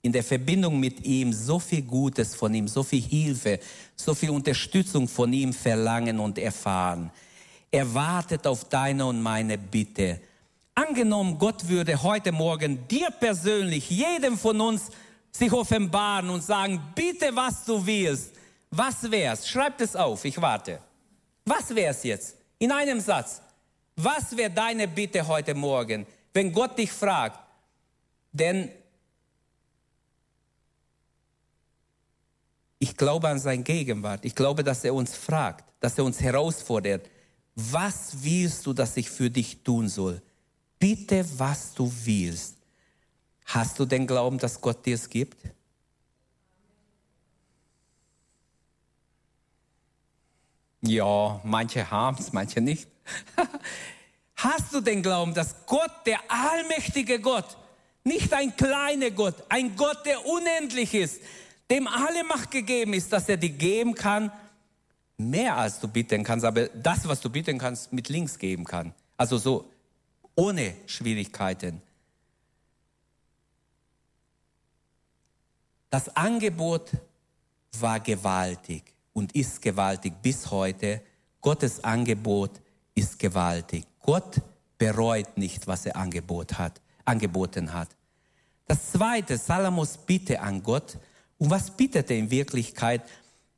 [0.01, 3.59] in der Verbindung mit ihm so viel Gutes von ihm, so viel Hilfe,
[3.95, 7.11] so viel Unterstützung von ihm verlangen und erfahren.
[7.71, 10.21] Er wartet auf deine und meine Bitte.
[10.75, 14.89] Angenommen, Gott würde heute Morgen dir persönlich, jedem von uns,
[15.31, 18.31] sich offenbaren und sagen, bitte, was du willst.
[18.71, 19.47] Was wär's?
[19.47, 20.79] Schreib es auf, ich warte.
[21.45, 22.35] Was wär's jetzt?
[22.59, 23.41] In einem Satz.
[23.95, 27.39] Was wäre deine Bitte heute Morgen, wenn Gott dich fragt?
[28.31, 28.69] Denn
[32.79, 34.25] ich glaube an sein Gegenwart.
[34.25, 37.09] Ich glaube, dass er uns fragt, dass er uns herausfordert
[37.55, 40.21] was willst du, dass ich für dich tun soll?
[40.77, 42.57] Bitte, was du willst.
[43.45, 45.37] Hast du den Glauben, dass Gott dir es gibt?
[50.87, 52.87] Ja, manche haben es, manche nicht.
[54.35, 57.57] Hast du den Glauben, dass Gott, der allmächtige Gott,
[58.03, 61.21] nicht ein kleiner Gott, ein Gott, der unendlich ist,
[61.71, 64.31] dem alle Macht gegeben ist, dass er dir geben kann,
[65.17, 68.93] mehr als du bitten kannst, aber das, was du bitten kannst, mit links geben kann.
[69.17, 69.71] Also so
[70.35, 71.81] ohne Schwierigkeiten.
[75.89, 76.91] Das Angebot
[77.79, 81.01] war gewaltig und ist gewaltig bis heute.
[81.41, 82.51] Gottes Angebot
[82.93, 83.85] ist gewaltig.
[84.01, 84.41] Gott
[84.77, 87.89] bereut nicht, was er Angebot hat, angeboten hat.
[88.67, 90.97] Das zweite, Salomos Bitte an Gott.
[91.37, 93.03] Und was bittet er in Wirklichkeit?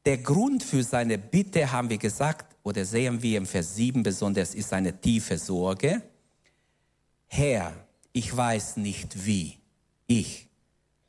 [0.06, 4.54] Der Grund für seine Bitte, haben wir gesagt, oder sehen wir im Vers 7 besonders,
[4.54, 6.04] ist eine tiefe Sorge.
[7.26, 7.74] Herr,
[8.13, 9.58] ich weiß nicht wie
[10.06, 10.47] ich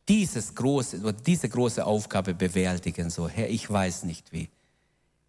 [0.09, 3.31] dieses große, diese große Aufgabe bewältigen soll.
[3.31, 4.49] Herr, ich weiß nicht wie.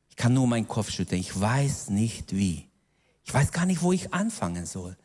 [0.10, 1.20] Ich kann nur meinen Kopf schütteln.
[1.20, 2.68] Ich weiß nicht wie.
[3.26, 4.96] Ich weiß gar nicht, wo ich anfangen soll.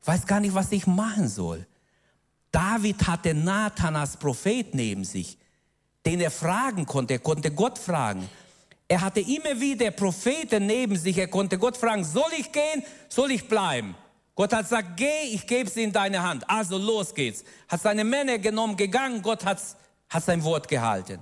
[0.00, 1.66] Ich weiß gar nicht, was ich machen soll.
[2.50, 5.38] David hatte Nathan als Prophet neben sich,
[6.04, 7.14] den er fragen konnte.
[7.14, 8.28] Er konnte Gott fragen.
[8.86, 11.16] Er hatte immer wieder Propheten neben sich.
[11.16, 13.94] Er konnte Gott fragen, soll ich gehen, soll ich bleiben?
[14.34, 16.48] Gott hat gesagt, geh, ich gebe sie in deine Hand.
[16.48, 17.44] Also los geht's.
[17.68, 19.20] Hat seine Männer genommen, gegangen.
[19.20, 19.60] Gott hat,
[20.08, 21.18] hat sein Wort gehalten.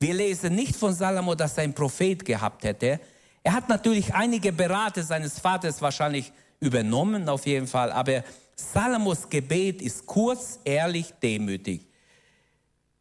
[0.00, 3.00] Wir lesen nicht von Salomo, dass er einen Prophet gehabt hätte.
[3.42, 7.92] Er hat natürlich einige Berater seines Vaters wahrscheinlich übernommen, auf jeden Fall.
[7.92, 11.86] Aber Salomos Gebet ist kurz, ehrlich, demütig.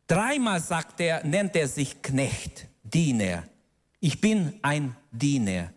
[0.08, 3.44] Dreimal sagt er, nennt er sich Knecht, Diener.
[4.00, 5.74] Ich bin ein Diener,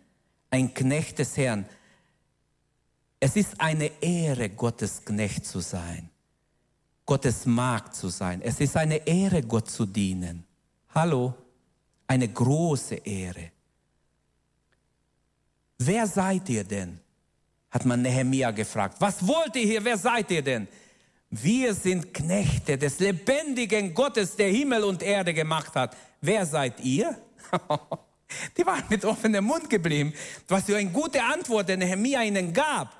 [0.51, 1.67] ein Knecht des Herrn.
[3.21, 6.09] Es ist eine Ehre, Gottes Knecht zu sein,
[7.05, 8.41] Gottes Magd zu sein.
[8.43, 10.45] Es ist eine Ehre, Gott zu dienen.
[10.95, 11.35] Hallo,
[12.07, 13.53] eine große Ehre.
[15.79, 16.99] Wer seid ihr denn?
[17.71, 18.97] hat man Nehemia gefragt.
[18.99, 19.85] Was wollt ihr hier?
[19.85, 20.67] Wer seid ihr denn?
[21.31, 25.97] Wir sind Knechte des lebendigen Gottes, der Himmel und Erde gemacht hat.
[26.21, 27.17] Wer seid ihr?
[28.57, 30.13] Die waren mit offenem Mund geblieben.
[30.49, 33.00] Was für eine gute Antwort der Nehemia ihnen gab.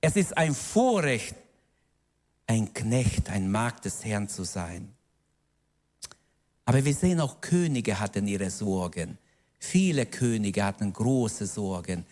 [0.00, 1.34] Es ist ein Vorrecht,
[2.46, 4.94] ein Knecht, ein Magd des Herrn zu sein.
[6.64, 9.18] Aber wir sehen auch, Könige hatten ihre Sorgen.
[9.58, 12.04] Viele Könige hatten große Sorgen.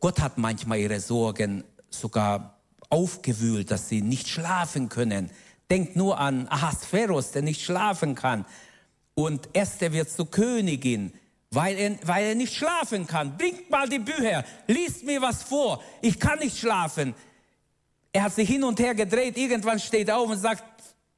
[0.00, 2.58] Gott hat manchmal ihre Sorgen sogar
[2.90, 5.30] aufgewühlt, dass sie nicht schlafen können.
[5.70, 8.44] Denkt nur an Ahasveros, der nicht schlafen kann.
[9.14, 11.12] Und Esther wird zur Königin,
[11.56, 13.38] weil er, weil er nicht schlafen kann.
[13.38, 15.82] Bringt mal die Bücher, liest mir was vor.
[16.02, 17.14] Ich kann nicht schlafen.
[18.12, 19.38] Er hat sich hin und her gedreht.
[19.38, 20.62] Irgendwann steht er auf und sagt,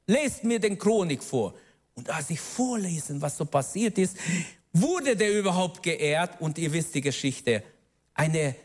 [0.07, 1.55] lest mir den Chronik vor.
[1.93, 4.15] Und als ich vorlesen, was so passiert ist,
[4.71, 6.39] wurde der überhaupt geehrt.
[6.39, 7.61] Und ihr wisst die Geschichte
[8.13, 8.55] eine,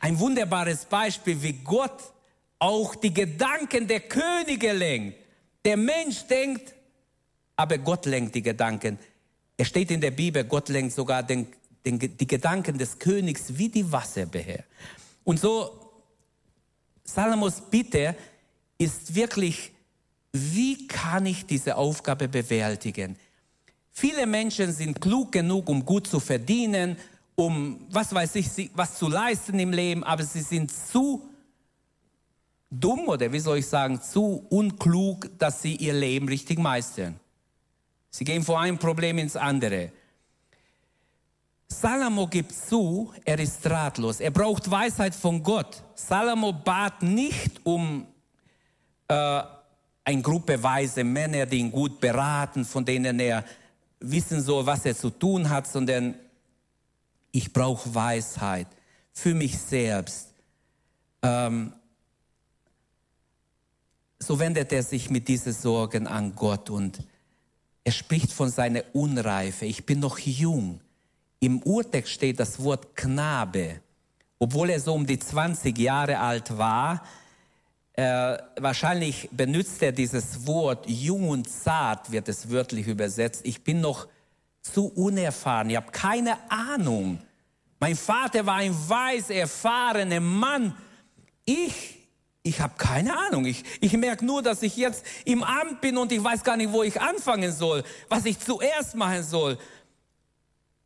[0.00, 2.12] ein wunderbares Beispiel, wie Gott
[2.58, 5.16] auch die Gedanken der Könige lenkt.
[5.64, 6.74] Der Mensch denkt,
[7.56, 8.98] aber Gott lenkt die Gedanken.
[9.56, 11.46] Es steht in der Bibel, Gott lenkt sogar den,
[11.84, 14.64] den, die Gedanken des Königs wie die Wasserbeher.
[15.22, 15.92] Und so,
[17.04, 18.16] Salomos Bitte
[18.78, 19.72] ist wirklich,
[20.32, 23.16] wie kann ich diese Aufgabe bewältigen?
[23.92, 26.96] Viele Menschen sind klug genug, um gut zu verdienen,
[27.36, 31.28] um, was weiß ich, was zu leisten im Leben, aber sie sind zu
[32.70, 37.20] dumm oder wie soll ich sagen, zu unklug, dass sie ihr Leben richtig meistern.
[38.16, 39.90] Sie gehen von einem Problem ins andere.
[41.66, 44.20] Salomo gibt zu, er ist ratlos.
[44.20, 45.82] Er braucht Weisheit von Gott.
[45.96, 48.06] Salomo bat nicht um
[49.08, 49.42] äh,
[50.04, 53.44] eine Gruppe weise Männer, die ihn gut beraten, von denen er
[53.98, 56.14] wissen soll, was er zu tun hat, sondern
[57.32, 58.68] ich brauche Weisheit
[59.12, 60.28] für mich selbst.
[61.20, 61.72] Ähm,
[64.20, 67.00] so wendet er sich mit diesen Sorgen an Gott und
[67.84, 69.66] er spricht von seiner Unreife.
[69.66, 70.80] Ich bin noch jung.
[71.38, 73.80] Im Urtext steht das Wort Knabe.
[74.38, 77.02] Obwohl er so um die 20 Jahre alt war,
[77.92, 83.42] äh, wahrscheinlich benutzt er dieses Wort jung und zart, wird es wörtlich übersetzt.
[83.44, 84.08] Ich bin noch
[84.62, 85.70] zu unerfahren.
[85.70, 87.20] Ich habe keine Ahnung.
[87.78, 90.74] Mein Vater war ein weiß erfahrener Mann.
[91.44, 91.93] Ich,
[92.44, 93.46] ich habe keine Ahnung.
[93.46, 96.72] Ich, ich merke nur, dass ich jetzt im Amt bin und ich weiß gar nicht,
[96.72, 99.58] wo ich anfangen soll, was ich zuerst machen soll.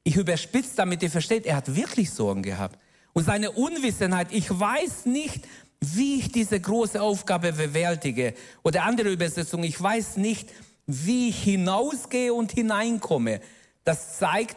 [0.05, 2.79] Ich überspitze, damit ihr versteht, er hat wirklich Sorgen gehabt.
[3.13, 5.47] Und seine Unwissenheit, ich weiß nicht,
[5.81, 8.35] wie ich diese große Aufgabe bewältige.
[8.63, 10.49] Oder andere Übersetzung, ich weiß nicht,
[10.87, 13.41] wie ich hinausgehe und hineinkomme.
[13.85, 14.57] Das zeigt,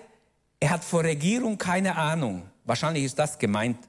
[0.63, 2.43] Er hat vor Regierung keine Ahnung.
[2.65, 3.79] Wahrscheinlich ist das gemeint.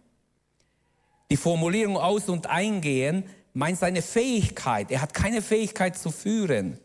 [1.32, 3.24] Die Formulierung aus und eingehen
[3.54, 4.90] meint seine Fähigkeit.
[4.90, 6.78] Er hat keine Fähigkeit zu führen.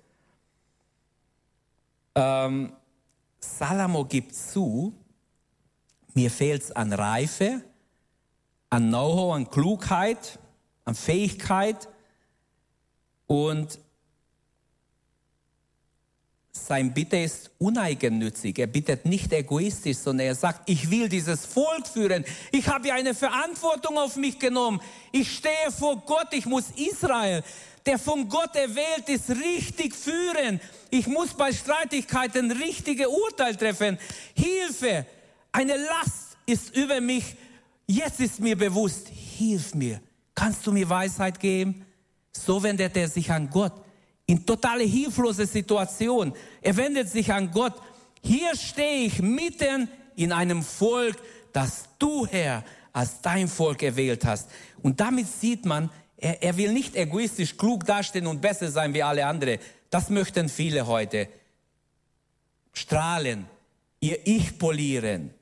[2.15, 2.71] Ähm,
[3.41, 4.93] Salomo gibt zu,
[6.13, 7.61] mir fehlt es an Reife,
[8.69, 10.39] an Know-how, an Klugheit,
[10.85, 11.89] an Fähigkeit
[13.25, 13.77] und
[16.65, 18.57] sein Bitte ist uneigennützig.
[18.59, 22.25] Er bittet nicht egoistisch, sondern er sagt, ich will dieses Volk führen.
[22.51, 24.81] Ich habe ja eine Verantwortung auf mich genommen.
[25.11, 26.27] Ich stehe vor Gott.
[26.31, 27.43] Ich muss Israel,
[27.85, 30.59] der von Gott erwählt ist, richtig führen.
[30.89, 33.97] Ich muss bei Streitigkeiten richtige Urteil treffen.
[34.33, 35.05] Hilfe,
[35.51, 37.35] eine Last ist über mich.
[37.85, 40.01] Jetzt ist mir bewusst, hilf mir.
[40.35, 41.85] Kannst du mir Weisheit geben?
[42.31, 43.86] So wendet er sich an Gott
[44.27, 46.33] in totale hilflose Situation.
[46.61, 47.73] Er wendet sich an Gott.
[48.21, 51.15] Hier stehe ich mitten in einem Volk,
[51.53, 54.49] das du, Herr, als dein Volk erwählt hast.
[54.83, 59.03] Und damit sieht man, er, er will nicht egoistisch klug dastehen und besser sein wie
[59.03, 59.59] alle anderen.
[59.89, 61.29] Das möchten viele heute.
[62.73, 63.47] Strahlen,
[64.01, 65.33] ihr Ich polieren.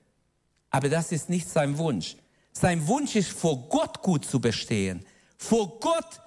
[0.69, 2.17] Aber das ist nicht sein Wunsch.
[2.51, 5.03] Sein Wunsch ist, vor Gott gut zu bestehen.
[5.37, 6.21] Vor Gott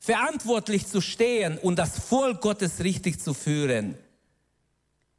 [0.00, 3.96] verantwortlich zu stehen und das Volk Gottes richtig zu führen.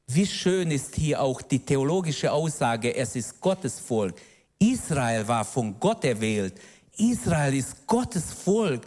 [0.07, 4.15] Wie schön ist hier auch die theologische Aussage, es ist Gottes Volk.
[4.59, 6.55] Israel war von Gott erwählt.
[6.97, 8.81] Israel ist Gottes Volk.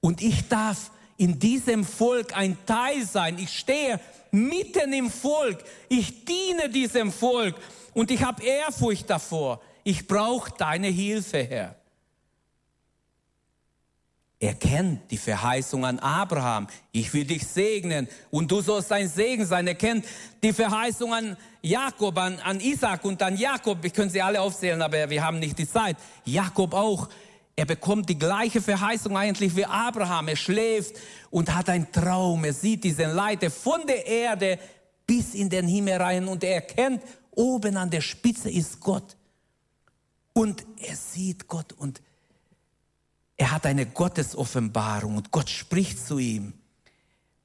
[0.00, 3.38] Und ich darf in diesem Volk ein Teil sein.
[3.38, 3.98] Ich stehe
[4.30, 5.64] mitten im Volk.
[5.88, 7.56] Ich diene diesem Volk.
[7.92, 9.60] Und ich habe Ehrfurcht davor.
[9.82, 11.79] Ich brauche deine Hilfe, Herr.
[14.42, 16.66] Er kennt die Verheißung an Abraham.
[16.92, 19.66] Ich will dich segnen und du sollst ein Segen sein.
[19.66, 20.06] Er kennt
[20.42, 23.84] die Verheißung an Jakob, an, an Isaac und an Jakob.
[23.84, 25.98] Ich könnte sie alle aufzählen, aber wir haben nicht die Zeit.
[26.24, 27.10] Jakob auch.
[27.54, 30.28] Er bekommt die gleiche Verheißung eigentlich wie Abraham.
[30.28, 30.96] Er schläft
[31.28, 32.42] und hat einen Traum.
[32.42, 34.58] Er sieht diesen Leiter von der Erde
[35.06, 39.18] bis in den Himmel rein und er erkennt, oben an der Spitze ist Gott.
[40.32, 42.00] Und er sieht Gott und
[43.40, 46.52] er hat eine Gottesoffenbarung und Gott spricht zu ihm.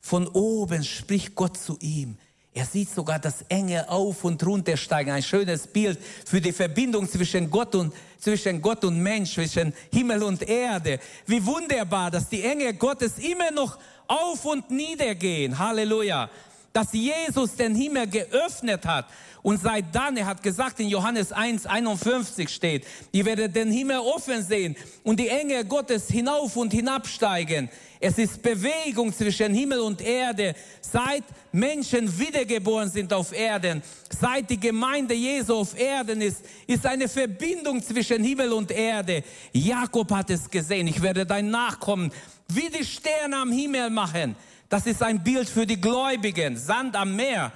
[0.01, 2.17] Von oben spricht Gott zu ihm.
[2.53, 5.11] Er sieht sogar das Engel auf und runter steigen.
[5.11, 10.21] Ein schönes Bild für die Verbindung zwischen Gott und, zwischen Gott und Mensch, zwischen Himmel
[10.23, 10.99] und Erde.
[11.27, 15.57] Wie wunderbar, dass die Engel Gottes immer noch auf und nieder gehen.
[15.57, 16.29] Halleluja.
[16.75, 19.05] Dass Jesus den Himmel geöffnet hat
[19.41, 23.99] und seit dann, er hat gesagt, in Johannes 1, 51 steht, ihr werdet den Himmel
[23.99, 27.69] offen sehen und die Engel Gottes hinauf und hinabsteigen.
[28.01, 30.53] Es ist Bewegung zwischen Himmel und Erde.
[30.81, 31.23] Seit
[31.53, 37.81] Menschen wiedergeboren sind auf Erden, seit die Gemeinde Jesu auf Erden ist, ist eine Verbindung
[37.81, 39.23] zwischen Himmel und Erde.
[39.53, 40.87] Jakob hat es gesehen.
[40.87, 42.11] Ich werde dein Nachkommen
[42.49, 44.35] wie die Sterne am Himmel machen.
[44.69, 46.57] Das ist ein Bild für die Gläubigen.
[46.57, 47.51] Sand am Meer.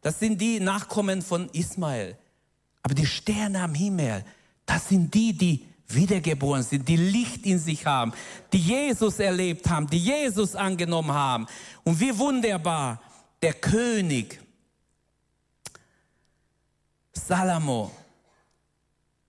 [0.00, 2.16] Das sind die Nachkommen von Ismael.
[2.82, 4.24] Aber die Sterne am Himmel,
[4.66, 8.12] das sind die, die wiedergeboren sind, die Licht in sich haben,
[8.52, 11.46] die Jesus erlebt haben, die Jesus angenommen haben.
[11.84, 13.00] Und wie wunderbar,
[13.42, 14.40] der König
[17.12, 17.90] Salomo,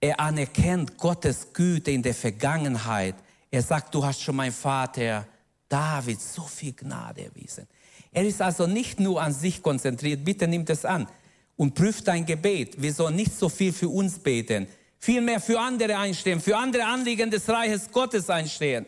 [0.02, 3.16] er anerkennt Gottes Güte in der Vergangenheit.
[3.50, 5.26] Er sagt, du hast schon mein Vater
[5.70, 7.68] David so viel Gnade erwiesen.
[8.12, 11.08] Er ist also nicht nur an sich konzentriert, bitte nimmt es an
[11.58, 12.82] und prüft dein Gebet.
[12.82, 14.68] Wir sollen nicht so viel für uns beten,
[15.00, 18.86] vielmehr für andere einstehen, für andere Anliegen des Reiches Gottes einstehen.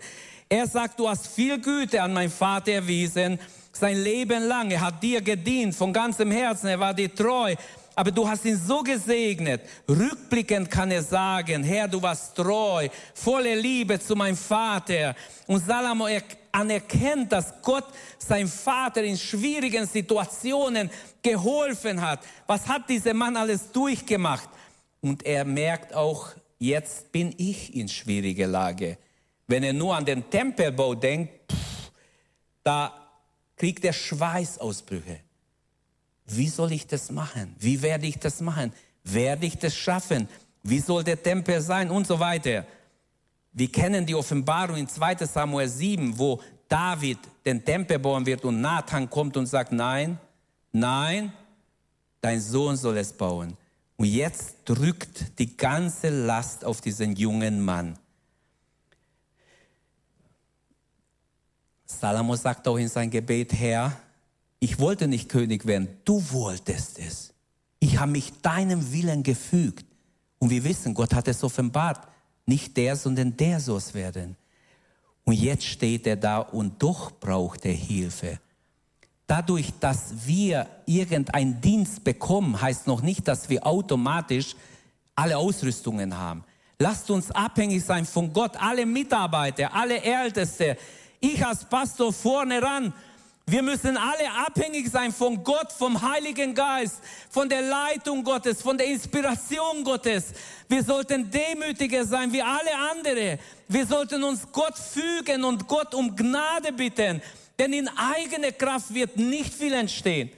[0.50, 3.38] Er sagt, du hast viel Güte an meinen Vater erwiesen,
[3.74, 4.72] sein Leben lang.
[4.72, 7.56] Er hat dir gedient von ganzem Herzen, er war dir treu.
[7.96, 9.62] Aber du hast ihn so gesegnet.
[9.90, 15.16] Rückblickend kann er sagen, Herr, du warst treu, voller Liebe zu meinem Vater.
[15.48, 16.08] Und Salomo
[16.58, 17.86] anerkennt, dass Gott
[18.18, 20.90] sein Vater in schwierigen Situationen
[21.22, 22.22] geholfen hat.
[22.48, 24.50] Was hat dieser Mann alles durchgemacht?
[25.02, 28.98] Und er merkt auch, jetzt bin ich in schwieriger Lage.
[29.46, 31.92] Wenn er nur an den Tempelbau denkt, pff,
[32.64, 32.94] da
[33.56, 35.20] kriegt er Schweißausbrüche.
[36.26, 37.56] Wie soll ich das machen?
[37.60, 38.74] Wie werde ich das machen?
[39.04, 40.28] Werde ich das schaffen?
[40.64, 41.90] Wie soll der Tempel sein?
[41.90, 42.66] Und so weiter.
[43.58, 46.40] Wir kennen die Offenbarung in 2 Samuel 7, wo
[46.70, 50.20] David den Tempel bauen wird und Nathan kommt und sagt, nein,
[50.72, 51.34] nein,
[52.22, 53.58] dein Sohn soll es bauen.
[53.96, 57.98] Und jetzt drückt die ganze Last auf diesen jungen Mann.
[61.86, 63.92] Salomo sagt auch in sein Gebet, Herr,
[64.60, 67.34] ich wollte nicht König werden, du wolltest es.
[67.80, 69.84] Ich ich habe mich deinem Willen gefügt.
[70.38, 72.08] Und wir wissen, Gott hat es offenbart.
[72.48, 74.36] Nicht der, sondern der soll werden.
[75.26, 78.40] Und jetzt steht er da und doch braucht er Hilfe.
[79.28, 84.56] Dadurch, dass wir irgendeinen Dienst bekommen, heißt noch nicht, dass wir automatisch
[85.16, 86.46] alle Ausrüstungen haben.
[86.80, 90.78] Lasst uns abhängig sein von Gott, alle Mitarbeiter, alle Älteste.
[91.20, 92.94] Ich als Pastor vorne ran
[93.50, 98.78] wir müssen alle abhängig sein von Gott, vom Heiligen Geist, von der Leitung Gottes, von
[98.78, 100.34] der Inspiration Gottes.
[100.68, 103.40] Wir sollten demütiger sein wie alle anderen.
[103.70, 107.22] Wir sollten uns Gott fügen und Gott um Gnade bitten.
[107.58, 110.30] Denn in eigener Kraft wird nicht viel entstehen,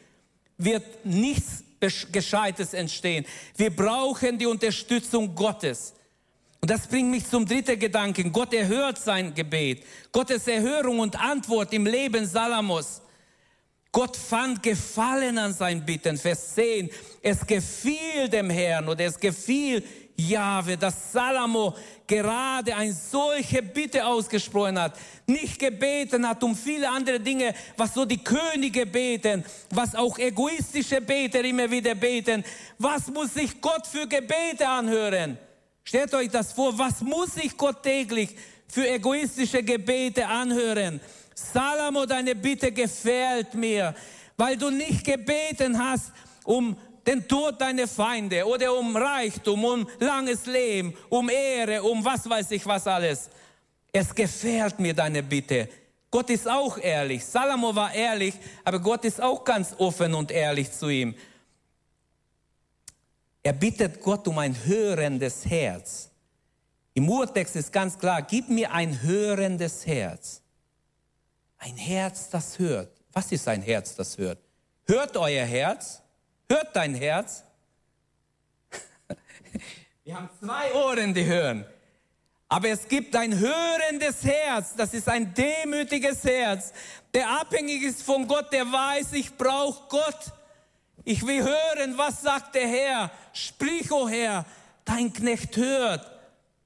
[0.60, 1.64] wird nichts
[2.12, 3.26] Gescheites entstehen.
[3.58, 5.96] Wir brauchen die Unterstützung Gottes.
[6.62, 8.32] Und das bringt mich zum dritten Gedanken.
[8.32, 9.84] Gott erhört sein Gebet.
[10.12, 13.02] Gottes Erhörung und Antwort im Leben Salamos.
[13.92, 16.18] Gott fand Gefallen an sein Bitten.
[16.18, 16.90] Vers 10.
[17.22, 19.84] Es gefiel dem Herrn oder es gefiel
[20.20, 27.20] Jahwe, dass Salomo gerade ein solche Bitte ausgesprochen hat, nicht gebeten hat um viele andere
[27.20, 32.44] Dinge, was so die Könige beten, was auch egoistische Beter immer wieder beten.
[32.78, 35.38] Was muss sich Gott für Gebete anhören?
[35.90, 38.36] Stellt euch das vor, was muss sich Gott täglich
[38.68, 41.02] für egoistische Gebete anhören?
[41.34, 43.96] Salomo, deine Bitte gefällt mir,
[44.38, 46.12] weil du nicht gebeten hast
[46.44, 46.78] um
[47.08, 52.52] den Tod deiner Feinde oder um Reichtum, um langes Leben, um Ehre, um was weiß
[52.52, 53.28] ich was alles.
[53.92, 55.70] Es gefällt mir deine Bitte.
[56.12, 57.26] Gott ist auch ehrlich.
[57.26, 61.16] Salomo war ehrlich, aber Gott ist auch ganz offen und ehrlich zu ihm.
[63.44, 66.10] Er bittet Gott um ein hörendes Herz.
[66.94, 70.42] Im Urtext ist ganz klar, gib mir ein hörendes Herz.
[71.58, 73.00] Ein Herz, das hört.
[73.14, 74.40] Was ist ein Herz, das hört?
[74.86, 76.02] Hört euer Herz?
[76.50, 77.44] Hört dein Herz?
[80.04, 81.66] Wir haben zwei Ohren, die hören.
[82.48, 86.74] Aber es gibt ein hörendes Herz, das ist ein demütiges Herz,
[87.14, 90.34] der abhängig ist von Gott, der weiß, ich brauche Gott.
[91.10, 93.12] Ich will hören, was sagt der Herr.
[93.34, 94.46] Sprich, o oh Herr,
[94.86, 96.08] dein Knecht hört.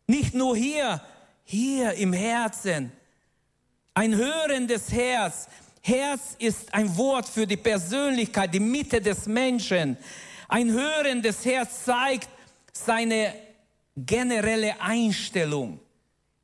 [0.05, 1.01] Nicht nur hier,
[1.45, 2.91] hier im Herzen.
[3.93, 5.47] Ein hörendes Herz.
[5.79, 9.95] Herz ist ein Wort für die Persönlichkeit, die Mitte des Menschen.
[10.49, 12.27] Ein hörendes Herz zeigt
[12.73, 13.33] seine
[13.95, 15.79] generelle Einstellung.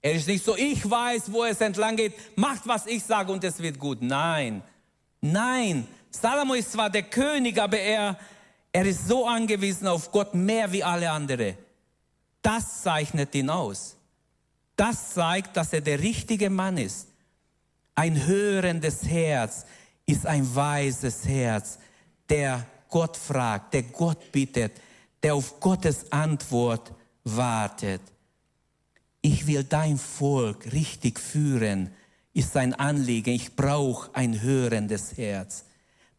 [0.01, 3.43] Er ist nicht so, ich weiß, wo es entlang geht, macht, was ich sage und
[3.43, 4.01] es wird gut.
[4.01, 4.63] Nein,
[5.19, 5.85] nein.
[6.11, 8.17] Salomo ist zwar der König, aber er,
[8.71, 11.55] er ist so angewiesen auf Gott mehr wie alle anderen.
[12.41, 13.95] Das zeichnet ihn aus.
[14.75, 17.07] Das zeigt, dass er der richtige Mann ist.
[17.95, 19.65] Ein hörendes Herz
[20.05, 21.79] ist ein weises Herz,
[22.29, 24.71] der Gott fragt, der Gott bittet,
[25.21, 26.93] der auf Gottes Antwort
[27.23, 28.01] wartet.
[29.21, 31.91] Ich will dein Volk richtig führen,
[32.33, 33.33] ist sein Anliegen.
[33.33, 35.65] Ich brauche ein hörendes Herz.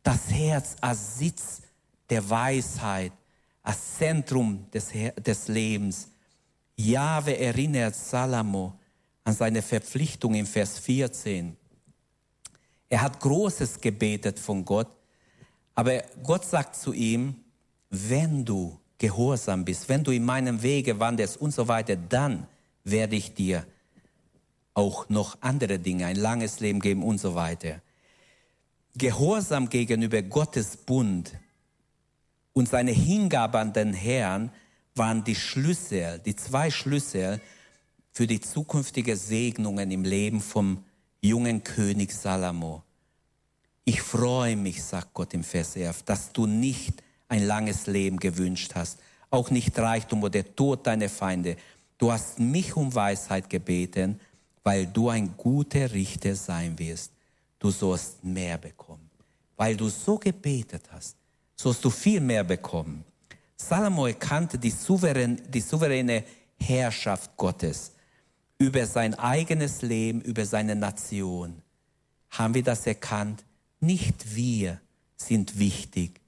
[0.03, 1.63] Das Herz als Sitz
[2.09, 3.13] der Weisheit,
[3.63, 6.09] als Zentrum des, des Lebens.
[6.77, 8.75] Jahwe erinnert Salomo
[9.25, 11.57] an seine Verpflichtung im Vers 14.
[12.89, 14.89] Er hat Großes gebetet von Gott,
[15.75, 17.37] aber Gott sagt zu ihm,
[17.91, 22.47] wenn du gehorsam bist, wenn du in meinem Wege wanderst und so weiter, dann
[22.85, 23.65] werde ich dir
[24.75, 27.81] auch noch andere Dinge, ein langes Leben geben und so weiter.
[28.97, 31.33] Gehorsam gegenüber Gottes Bund
[32.53, 34.51] und seine Hingabe an den Herrn
[34.95, 37.41] waren die Schlüssel, die zwei Schlüssel
[38.13, 40.85] für die zukünftige Segnungen im Leben vom
[41.21, 42.83] jungen König Salomo.
[43.85, 48.73] Ich freue mich, sagt Gott im Vers 11, dass du nicht ein langes Leben gewünscht
[48.75, 48.99] hast,
[49.31, 51.57] auch nicht Reichtum oder Tod deiner Feinde.
[51.97, 54.19] Du hast mich um Weisheit gebeten,
[54.65, 57.13] weil du ein guter Richter sein wirst.
[57.61, 59.09] Du sollst mehr bekommen.
[59.57, 61.17] Weil du so gebetet hast,
[61.55, 63.05] sollst du viel mehr bekommen.
[63.57, 66.25] Salomo erkannte die, souverän, die souveräne
[66.59, 67.93] Herrschaft Gottes
[68.59, 71.63] über sein eigenes Leben, über seine Nation.
[72.31, 73.45] Haben wir das erkannt?
[73.81, 74.81] Nicht wir
[75.17, 76.21] sind wichtig.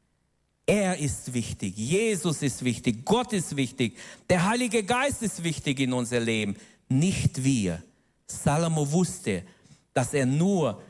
[0.67, 3.99] Er ist wichtig, Jesus ist wichtig, Gott ist wichtig,
[4.31, 6.57] der Heilige Geist ist wichtig in unser Leben,
[6.89, 7.83] nicht wir.
[8.27, 9.43] Salomo wusste,
[9.93, 10.81] dass er nur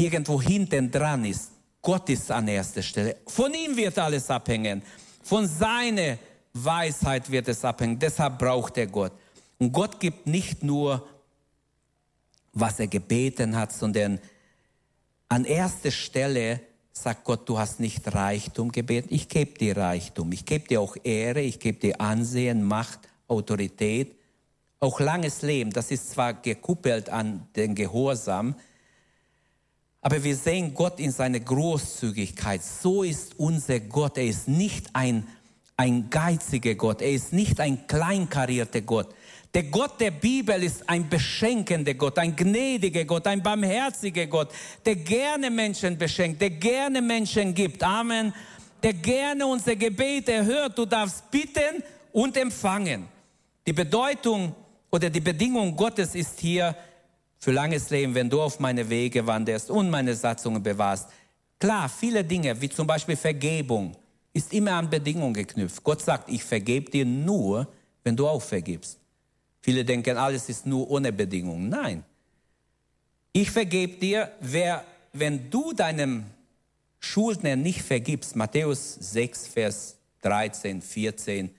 [0.00, 1.50] irgendwo hinten dran ist.
[1.82, 3.16] Gott ist an erster Stelle.
[3.26, 4.82] Von ihm wird alles abhängen.
[5.22, 6.18] Von seiner
[6.52, 7.98] Weisheit wird es abhängen.
[7.98, 9.12] Deshalb braucht er Gott.
[9.58, 11.06] Und Gott gibt nicht nur,
[12.52, 14.18] was er gebeten hat, sondern
[15.28, 16.60] an erster Stelle
[16.92, 20.96] sagt Gott, du hast nicht Reichtum gebeten, ich gebe dir Reichtum, ich gebe dir auch
[21.04, 24.16] Ehre, ich gebe dir Ansehen, Macht, Autorität,
[24.80, 25.70] auch langes Leben.
[25.70, 28.56] Das ist zwar gekuppelt an den Gehorsam,
[30.02, 32.62] aber wir sehen Gott in seiner Großzügigkeit.
[32.62, 34.16] So ist unser Gott.
[34.16, 35.26] Er ist nicht ein,
[35.76, 37.02] ein geiziger Gott.
[37.02, 39.14] Er ist nicht ein kleinkarierter Gott.
[39.52, 44.52] Der Gott der Bibel ist ein beschenkender Gott, ein gnädiger Gott, ein barmherziger Gott,
[44.86, 47.82] der gerne Menschen beschenkt, der gerne Menschen gibt.
[47.82, 48.32] Amen.
[48.82, 50.78] Der gerne unser Gebet erhört.
[50.78, 51.82] Du darfst bitten
[52.12, 53.08] und empfangen.
[53.66, 54.54] Die Bedeutung
[54.90, 56.74] oder die Bedingung Gottes ist hier
[57.40, 61.08] für langes Leben, wenn du auf meine Wege wanderst und meine Satzungen bewahrst.
[61.58, 63.96] Klar, viele Dinge, wie zum Beispiel Vergebung,
[64.32, 65.82] ist immer an Bedingungen geknüpft.
[65.82, 67.66] Gott sagt, ich vergebe dir nur,
[68.04, 68.98] wenn du auch vergibst.
[69.62, 71.68] Viele denken, alles ist nur ohne Bedingungen.
[71.68, 72.04] Nein.
[73.32, 76.26] Ich vergebe dir, wer, wenn du deinem
[76.98, 81.50] Schuldner nicht vergibst, Matthäus 6, Vers 13, 14,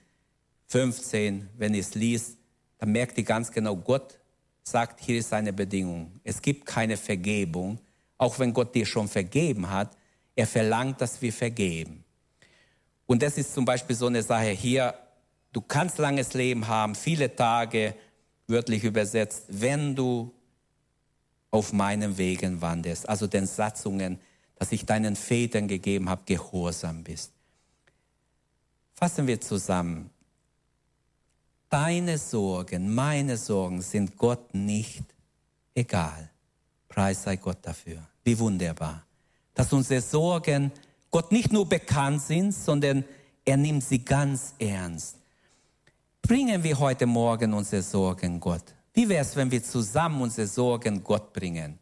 [0.68, 2.36] 15, wenn ihr es liest,
[2.78, 4.18] dann merkt ihr ganz genau, Gott
[4.62, 6.20] sagt, hier ist eine Bedingung.
[6.24, 7.78] Es gibt keine Vergebung,
[8.18, 9.96] auch wenn Gott dir schon vergeben hat.
[10.34, 12.04] Er verlangt, dass wir vergeben.
[13.06, 14.94] Und das ist zum Beispiel so eine Sache hier,
[15.52, 17.94] Du kannst langes Leben haben, viele Tage,
[18.46, 20.32] wörtlich übersetzt, wenn du
[21.50, 24.18] auf meinen Wegen wanderst, also den Satzungen,
[24.56, 27.32] dass ich deinen Vätern gegeben habe, gehorsam bist.
[28.94, 30.10] Fassen wir zusammen.
[31.72, 35.04] Deine Sorgen, meine Sorgen sind Gott nicht
[35.74, 36.30] egal.
[36.88, 37.98] Preis sei Gott dafür.
[38.22, 39.02] Wie wunderbar.
[39.54, 40.70] Dass unsere Sorgen
[41.10, 43.04] Gott nicht nur bekannt sind, sondern
[43.44, 45.16] er nimmt sie ganz ernst
[46.32, 48.62] bringen wir heute Morgen unsere Sorgen Gott?
[48.94, 51.78] Wie wäre es, wenn wir zusammen unsere Sorgen Gott bringen?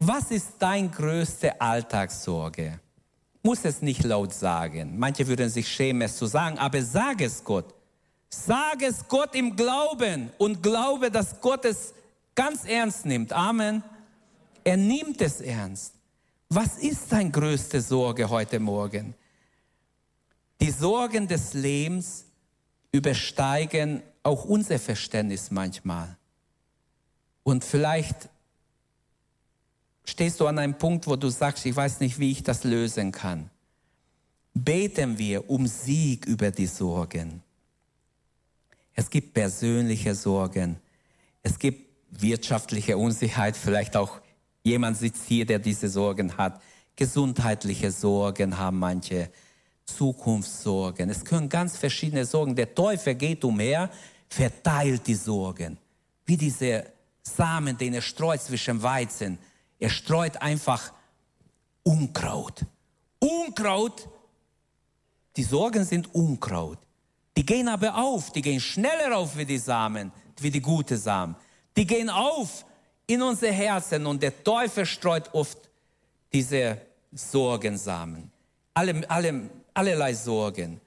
[0.00, 2.80] Was ist dein größte Alltagssorge?
[3.44, 4.98] Muss es nicht laut sagen.
[4.98, 7.72] Manche würden sich schämen, es zu sagen, aber sag es Gott.
[8.34, 11.92] Sag es Gott im Glauben und glaube, dass Gott es
[12.34, 13.32] ganz ernst nimmt.
[13.32, 13.84] Amen.
[14.64, 15.94] Er nimmt es ernst.
[16.48, 19.14] Was ist deine größte Sorge heute Morgen?
[20.60, 22.24] Die Sorgen des Lebens
[22.90, 26.16] übersteigen auch unser Verständnis manchmal.
[27.42, 28.28] Und vielleicht
[30.04, 33.12] stehst du an einem Punkt, wo du sagst, ich weiß nicht, wie ich das lösen
[33.12, 33.50] kann.
[34.54, 37.42] Beten wir um Sieg über die Sorgen.
[38.94, 40.76] Es gibt persönliche Sorgen.
[41.42, 43.56] Es gibt wirtschaftliche Unsicherheit.
[43.56, 44.20] Vielleicht auch
[44.62, 46.60] jemand sitzt hier, der diese Sorgen hat.
[46.96, 49.30] Gesundheitliche Sorgen haben manche.
[49.84, 51.10] Zukunftssorgen.
[51.10, 52.54] Es können ganz verschiedene Sorgen.
[52.54, 53.90] Der Teufel geht umher,
[54.28, 55.78] verteilt die Sorgen.
[56.24, 56.86] Wie diese
[57.22, 59.38] Samen, den er streut zwischen Weizen.
[59.78, 60.92] Er streut einfach
[61.82, 62.64] Unkraut.
[63.18, 64.08] Unkraut,
[65.36, 66.78] die Sorgen sind Unkraut.
[67.36, 71.34] Die gehen aber auf, die gehen schneller auf wie die Samen, wie die gute Samen.
[71.76, 72.64] Die gehen auf
[73.06, 75.58] in unser Herzen und der Teufel streut oft
[76.32, 76.78] diese
[77.12, 78.30] Sorgensamen.
[78.74, 80.80] Alle, alle allerlei Sorgen.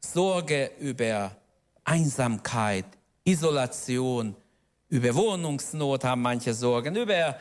[0.00, 1.36] Sorge über
[1.84, 2.86] Einsamkeit,
[3.24, 4.34] Isolation,
[4.88, 7.36] über Wohnungsnot haben manche Sorgen, über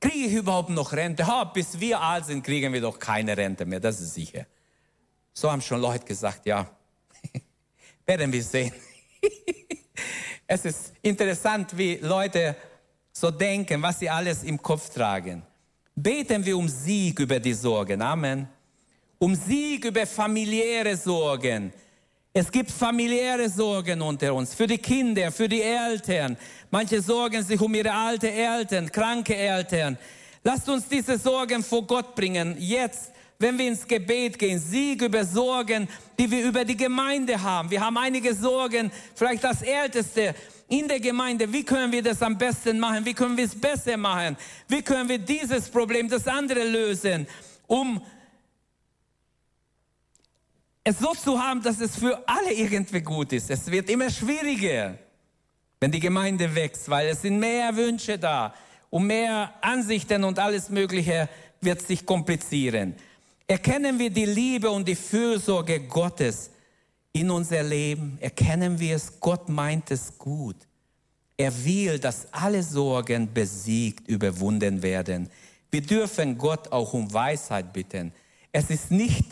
[0.00, 1.26] kriege ich überhaupt noch Rente?
[1.26, 4.46] Ha, bis wir alt sind, kriegen wir doch keine Rente mehr, das ist sicher.
[5.32, 6.68] So haben schon Leute gesagt, ja,
[8.08, 8.72] werden wir sehen.
[10.46, 12.56] es ist interessant, wie Leute
[13.12, 15.42] so denken, was sie alles im Kopf tragen.
[15.94, 18.02] Beten wir um Sieg über die Sorgen.
[18.02, 18.48] Amen
[19.18, 21.72] um Sieg über familiäre Sorgen.
[22.32, 26.36] Es gibt familiäre Sorgen unter uns, für die Kinder, für die Eltern.
[26.70, 29.98] Manche sorgen sich um ihre alte Eltern, kranke Eltern.
[30.44, 34.58] Lasst uns diese Sorgen vor Gott bringen, jetzt, wenn wir ins Gebet gehen.
[34.58, 37.70] Sieg über Sorgen, die wir über die Gemeinde haben.
[37.70, 40.34] Wir haben einige Sorgen, vielleicht das Älteste
[40.68, 41.50] in der Gemeinde.
[41.52, 43.04] Wie können wir das am besten machen?
[43.04, 44.36] Wie können wir es besser machen?
[44.66, 47.28] Wie können wir dieses Problem, das andere lösen,
[47.68, 48.02] um
[50.82, 53.50] es so zu haben, dass es für alle irgendwie gut ist.
[53.50, 54.98] Es wird immer schwieriger,
[55.80, 58.54] wenn die Gemeinde wächst, weil es sind mehr Wünsche da
[58.88, 61.28] und mehr Ansichten und alles Mögliche
[61.60, 62.94] wird sich komplizieren.
[63.48, 66.50] Erkennen wir die Liebe und die Fürsorge Gottes
[67.12, 68.18] in unser Leben?
[68.20, 69.18] Erkennen wir es?
[69.18, 70.56] Gott meint es gut.
[71.36, 75.30] Er will, dass alle Sorgen besiegt, überwunden werden.
[75.70, 78.12] Wir dürfen Gott auch um Weisheit bitten.
[78.52, 79.26] Es ist nicht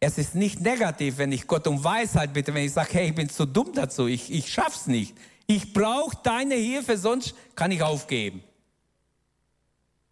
[0.00, 3.14] es ist nicht negativ, wenn ich Gott um Weisheit bitte, wenn ich sage, hey, ich
[3.14, 5.16] bin zu dumm dazu, ich, ich schaff's nicht.
[5.46, 8.42] Ich brauche deine Hilfe, sonst kann ich aufgeben.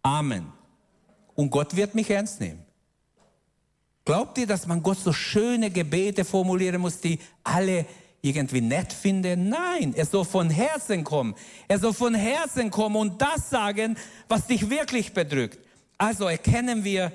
[0.01, 0.51] Amen.
[1.35, 2.66] und Gott wird mich ernst nehmen.
[4.07, 7.85] Glaubt ihr, dass man Gott so schöne Gebete formulieren muss, die alle
[8.21, 9.49] irgendwie nett finden?
[9.49, 11.35] Nein, er soll von Herzen kommen.
[11.67, 13.97] Er soll von Herzen kommen und das sagen,
[14.29, 15.59] was dich wirklich bedrückt.
[15.97, 17.11] Also erkennen wir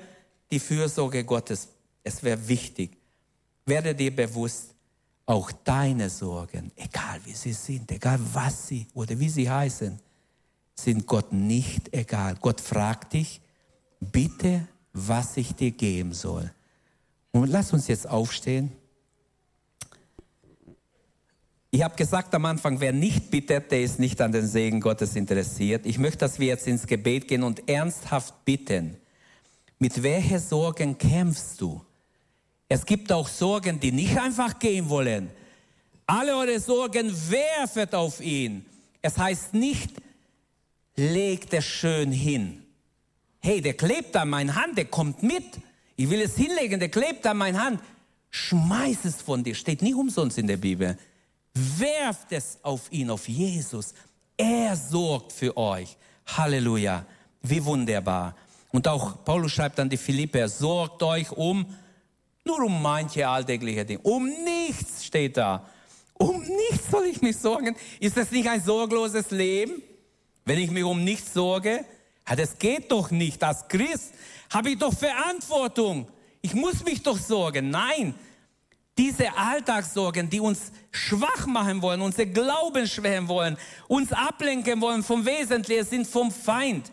[0.51, 1.67] die Fürsorge Gottes.
[2.03, 2.95] Es wäre wichtig.
[3.65, 4.75] Werde dir bewusst,
[5.25, 9.99] auch deine Sorgen, egal wie sie sind, egal was sie oder wie sie heißen,
[10.75, 12.35] sind Gott nicht egal.
[12.39, 13.41] Gott fragt dich,
[13.99, 16.51] bitte, was ich dir geben soll.
[17.33, 18.71] Und lass uns jetzt aufstehen.
[21.71, 25.15] Ich habe gesagt am Anfang, wer nicht bittet, der ist nicht an den Segen Gottes
[25.15, 25.87] interessiert.
[25.87, 28.95] Ich möchte, dass wir jetzt ins Gebet gehen und ernsthaft bitten.
[29.79, 31.81] Mit welchen Sorgen kämpfst du?
[32.69, 35.31] Es gibt auch Sorgen, die nicht einfach gehen wollen.
[36.05, 38.65] Alle eure Sorgen werfet auf ihn.
[39.01, 39.91] Es heißt nicht,
[40.95, 42.63] legt es schön hin.
[43.39, 45.59] Hey, der klebt an meiner Hand, der kommt mit.
[45.95, 47.81] Ich will es hinlegen, der klebt an meiner Hand.
[48.29, 50.97] Schmeiß es von dir, steht nicht umsonst in der Bibel.
[51.53, 53.93] Werft es auf ihn, auf Jesus.
[54.35, 55.95] Er sorgt für euch.
[56.25, 57.05] Halleluja.
[57.43, 58.35] Wie wunderbar.
[58.71, 61.65] Und auch Paulus schreibt an die Philipper, sorgt euch um,
[62.43, 63.99] nur um manche alltägliche Dinge.
[63.99, 65.69] Um nichts steht da.
[66.15, 67.75] Um nichts soll ich mich sorgen.
[67.99, 69.83] Ist das nicht ein sorgloses Leben,
[70.45, 71.85] wenn ich mich um nichts sorge?
[72.27, 73.43] Ja, das geht doch nicht.
[73.43, 74.13] Als Christ
[74.49, 76.07] habe ich doch Verantwortung.
[76.41, 77.69] Ich muss mich doch sorgen.
[77.69, 78.15] Nein,
[78.97, 83.57] diese Alltagssorgen, die uns schwach machen wollen, unser Glauben schwächen wollen,
[83.87, 86.91] uns ablenken wollen vom Wesentlichen, sind vom Feind.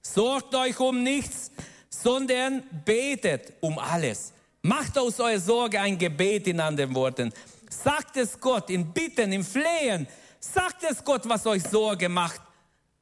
[0.00, 1.50] Sorgt euch um nichts,
[1.90, 4.32] sondern betet um alles.
[4.62, 7.32] Macht aus eurer Sorge ein Gebet in anderen Worten.
[7.68, 10.06] Sagt es Gott in Bitten, im Flehen.
[10.40, 12.40] Sagt es Gott, was euch Sorge macht.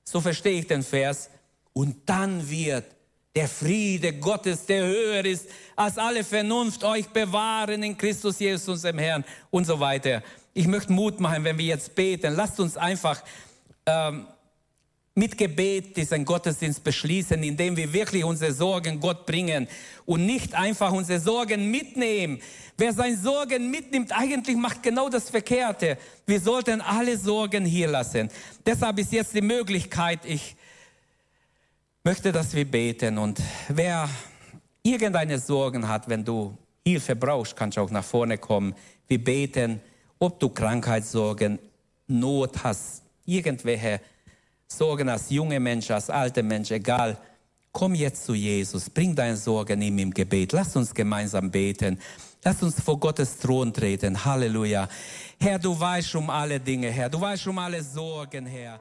[0.05, 1.31] So verstehe ich den Vers.
[1.81, 2.85] Und dann wird
[3.35, 8.99] der Friede Gottes, der höher ist als alle Vernunft, euch bewahren in Christus Jesus, unserem
[8.99, 10.23] Herrn und so weiter.
[10.53, 12.35] Ich möchte Mut machen, wenn wir jetzt beten.
[12.35, 13.25] Lasst uns einfach
[13.87, 14.27] ähm,
[15.15, 19.67] mit Gebet diesen Gottesdienst beschließen, indem wir wirklich unsere Sorgen Gott bringen
[20.05, 22.43] und nicht einfach unsere Sorgen mitnehmen.
[22.77, 25.97] Wer seine Sorgen mitnimmt, eigentlich macht genau das Verkehrte.
[26.27, 28.29] Wir sollten alle Sorgen hier lassen.
[28.67, 30.57] Deshalb ist jetzt die Möglichkeit, ich
[32.05, 33.19] möchte, dass wir beten.
[33.19, 34.09] Und wer
[34.83, 38.75] irgendeine Sorgen hat, wenn du Hilfe brauchst, kannst du auch nach vorne kommen.
[39.07, 39.81] Wir beten,
[40.19, 41.59] ob du Krankheitssorgen,
[42.07, 44.01] Not hast, irgendwelche
[44.67, 47.17] Sorgen als junge Mensch, als alte Mensch, egal.
[47.73, 50.53] Komm jetzt zu Jesus, bring deine Sorgen ihm im Gebet.
[50.53, 52.01] Lass uns gemeinsam beten.
[52.43, 54.25] Lass uns vor Gottes Thron treten.
[54.25, 54.89] Halleluja.
[55.39, 57.09] Herr, du weißt um alle Dinge, Herr.
[57.09, 58.81] Du weißt um alle Sorgen, Herr.